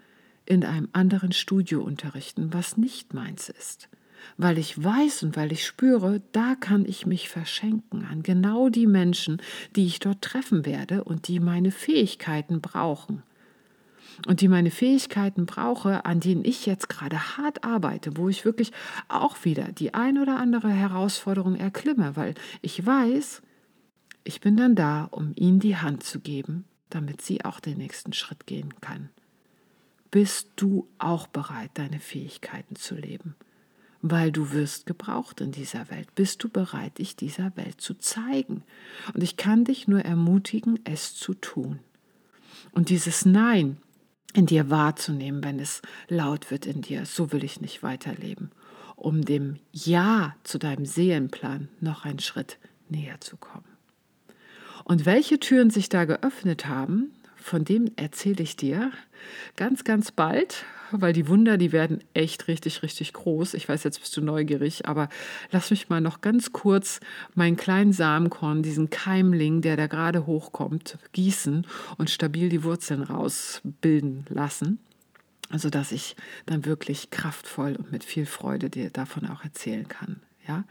in 0.45 0.65
einem 0.65 0.89
anderen 0.93 1.31
Studio 1.31 1.81
unterrichten, 1.81 2.53
was 2.53 2.77
nicht 2.77 3.13
meins 3.13 3.49
ist 3.49 3.89
weil 4.37 4.57
ich 4.57 4.81
weiß 4.83 5.23
und 5.23 5.35
weil 5.35 5.51
ich 5.51 5.65
spüre, 5.65 6.21
da 6.31 6.55
kann 6.55 6.85
ich 6.85 7.05
mich 7.05 7.29
verschenken 7.29 8.05
an 8.05 8.23
genau 8.23 8.69
die 8.69 8.87
Menschen, 8.87 9.41
die 9.75 9.85
ich 9.85 9.99
dort 9.99 10.21
treffen 10.21 10.65
werde 10.65 11.03
und 11.03 11.27
die 11.27 11.39
meine 11.39 11.71
Fähigkeiten 11.71 12.61
brauchen. 12.61 13.23
Und 14.25 14.41
die 14.41 14.47
meine 14.47 14.71
Fähigkeiten 14.71 15.45
brauche, 15.45 16.05
an 16.05 16.19
denen 16.19 16.43
ich 16.43 16.65
jetzt 16.65 16.89
gerade 16.89 17.37
hart 17.37 17.63
arbeite, 17.63 18.17
wo 18.17 18.29
ich 18.29 18.45
wirklich 18.45 18.71
auch 19.09 19.45
wieder 19.45 19.71
die 19.71 19.93
ein 19.93 20.17
oder 20.17 20.39
andere 20.39 20.69
Herausforderung 20.69 21.55
erklimme, 21.55 22.15
weil 22.15 22.33
ich 22.61 22.83
weiß, 22.83 23.43
ich 24.23 24.41
bin 24.41 24.57
dann 24.57 24.75
da, 24.75 25.05
um 25.11 25.33
ihnen 25.35 25.59
die 25.59 25.77
Hand 25.77 26.03
zu 26.03 26.19
geben, 26.19 26.65
damit 26.89 27.21
sie 27.21 27.45
auch 27.45 27.59
den 27.59 27.77
nächsten 27.77 28.13
Schritt 28.13 28.47
gehen 28.47 28.73
kann. 28.81 29.09
Bist 30.09 30.49
du 30.55 30.87
auch 30.97 31.27
bereit, 31.27 31.71
deine 31.75 31.99
Fähigkeiten 31.99 32.75
zu 32.75 32.95
leben? 32.95 33.35
Weil 34.01 34.31
du 34.31 34.51
wirst 34.51 34.85
gebraucht 34.85 35.41
in 35.41 35.51
dieser 35.51 35.89
Welt. 35.89 36.13
Bist 36.15 36.43
du 36.43 36.49
bereit, 36.49 36.97
dich 36.99 37.15
dieser 37.15 37.55
Welt 37.57 37.81
zu 37.81 37.95
zeigen? 37.95 38.63
Und 39.13 39.23
ich 39.23 39.37
kann 39.37 39.65
dich 39.65 39.87
nur 39.87 40.01
ermutigen, 40.01 40.79
es 40.83 41.15
zu 41.15 41.33
tun. 41.33 41.79
Und 42.71 42.89
dieses 42.89 43.25
Nein 43.25 43.77
in 44.33 44.45
dir 44.45 44.69
wahrzunehmen, 44.69 45.43
wenn 45.43 45.59
es 45.59 45.81
laut 46.07 46.51
wird 46.51 46.65
in 46.65 46.81
dir, 46.81 47.05
so 47.05 47.31
will 47.31 47.43
ich 47.43 47.61
nicht 47.61 47.81
weiterleben, 47.81 48.51
um 48.95 49.23
dem 49.23 49.57
Ja 49.71 50.35
zu 50.43 50.59
deinem 50.59 50.85
Seelenplan 50.85 51.69
noch 51.79 52.05
einen 52.05 52.19
Schritt 52.19 52.59
näher 52.89 53.19
zu 53.19 53.37
kommen. 53.37 53.65
Und 54.83 55.05
welche 55.05 55.39
Türen 55.39 55.69
sich 55.69 55.89
da 55.89 56.05
geöffnet 56.05 56.67
haben, 56.67 57.11
von 57.35 57.65
dem 57.65 57.91
erzähle 57.95 58.43
ich 58.43 58.55
dir 58.55 58.91
ganz, 59.55 59.83
ganz 59.83 60.11
bald, 60.11 60.65
weil 60.91 61.13
die 61.13 61.27
Wunder, 61.27 61.57
die 61.57 61.71
werden 61.71 62.03
echt 62.13 62.47
richtig, 62.47 62.83
richtig 62.83 63.13
groß. 63.13 63.53
Ich 63.53 63.67
weiß, 63.67 63.83
jetzt 63.83 63.99
bist 63.99 64.15
du 64.17 64.21
neugierig, 64.21 64.87
aber 64.87 65.09
lass 65.51 65.71
mich 65.71 65.89
mal 65.89 66.01
noch 66.01 66.21
ganz 66.21 66.51
kurz 66.51 66.99
meinen 67.35 67.57
kleinen 67.57 67.93
Samenkorn, 67.93 68.63
diesen 68.63 68.89
Keimling, 68.89 69.61
der 69.61 69.77
da 69.77 69.87
gerade 69.87 70.25
hochkommt, 70.25 70.97
gießen 71.13 71.65
und 71.97 72.09
stabil 72.09 72.49
die 72.49 72.63
Wurzeln 72.63 73.03
rausbilden 73.03 74.25
lassen. 74.29 74.79
Also 75.49 75.69
dass 75.69 75.91
ich 75.91 76.15
dann 76.45 76.65
wirklich 76.65 77.09
kraftvoll 77.09 77.75
und 77.77 77.91
mit 77.91 78.03
viel 78.03 78.25
Freude 78.25 78.69
dir 78.69 78.89
davon 78.89 79.27
auch 79.27 79.43
erzählen 79.43 79.87
kann. 79.87 80.21
Ja, 80.47 80.63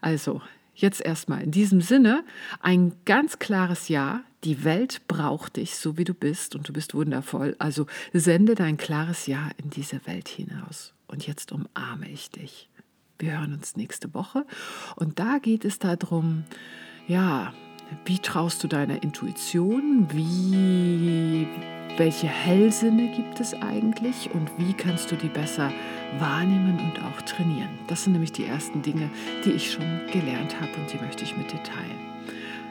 also 0.00 0.40
jetzt 0.80 1.00
erstmal 1.00 1.42
in 1.42 1.50
diesem 1.50 1.80
Sinne 1.80 2.24
ein 2.60 2.92
ganz 3.04 3.38
klares 3.38 3.88
Ja. 3.88 4.22
Die 4.44 4.64
Welt 4.64 5.02
braucht 5.08 5.56
dich, 5.56 5.74
so 5.74 5.98
wie 5.98 6.04
du 6.04 6.14
bist, 6.14 6.54
und 6.54 6.68
du 6.68 6.72
bist 6.72 6.94
wundervoll. 6.94 7.56
Also 7.58 7.86
sende 8.12 8.54
dein 8.54 8.76
klares 8.76 9.26
Ja 9.26 9.50
in 9.62 9.70
diese 9.70 10.06
Welt 10.06 10.28
hinaus. 10.28 10.94
Und 11.08 11.26
jetzt 11.26 11.50
umarme 11.50 12.08
ich 12.08 12.30
dich. 12.30 12.68
Wir 13.18 13.38
hören 13.38 13.54
uns 13.54 13.76
nächste 13.76 14.14
Woche. 14.14 14.46
Und 14.94 15.18
da 15.18 15.38
geht 15.38 15.64
es 15.64 15.80
darum, 15.80 16.44
ja, 17.08 17.52
wie 18.04 18.20
traust 18.20 18.62
du 18.62 18.68
deiner 18.68 19.02
Intuition? 19.02 20.06
Wie, 20.12 21.48
welche 21.96 22.28
Hellsinne 22.28 23.10
gibt 23.16 23.40
es 23.40 23.54
eigentlich? 23.54 24.30
Und 24.32 24.50
wie 24.58 24.72
kannst 24.72 25.10
du 25.10 25.16
die 25.16 25.28
besser 25.28 25.72
wahrnehmen 26.18 26.78
und 26.78 27.02
auch 27.04 27.22
trainieren. 27.22 27.70
Das 27.86 28.04
sind 28.04 28.12
nämlich 28.12 28.32
die 28.32 28.44
ersten 28.46 28.82
Dinge, 28.82 29.10
die 29.44 29.52
ich 29.52 29.72
schon 29.72 30.00
gelernt 30.12 30.60
habe 30.60 30.72
und 30.78 30.92
die 30.92 30.98
möchte 30.98 31.24
ich 31.24 31.36
mit 31.36 31.52
dir 31.52 31.62
teilen. 31.62 32.08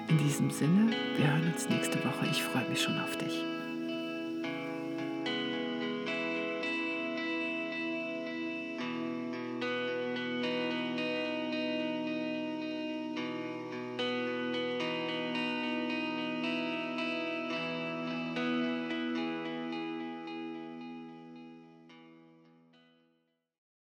In 0.10 0.18
diesem 0.20 0.52
Sinne, 0.52 0.92
wir 1.18 1.28
hören 1.28 1.52
uns 1.54 1.70
nächste 1.70 2.00
Woche. 2.00 2.28
Ich 2.32 2.44
freue 2.44 2.68
mich 2.70 2.82
schon 2.82 3.00
auf 3.00 3.18
dich. 3.18 3.44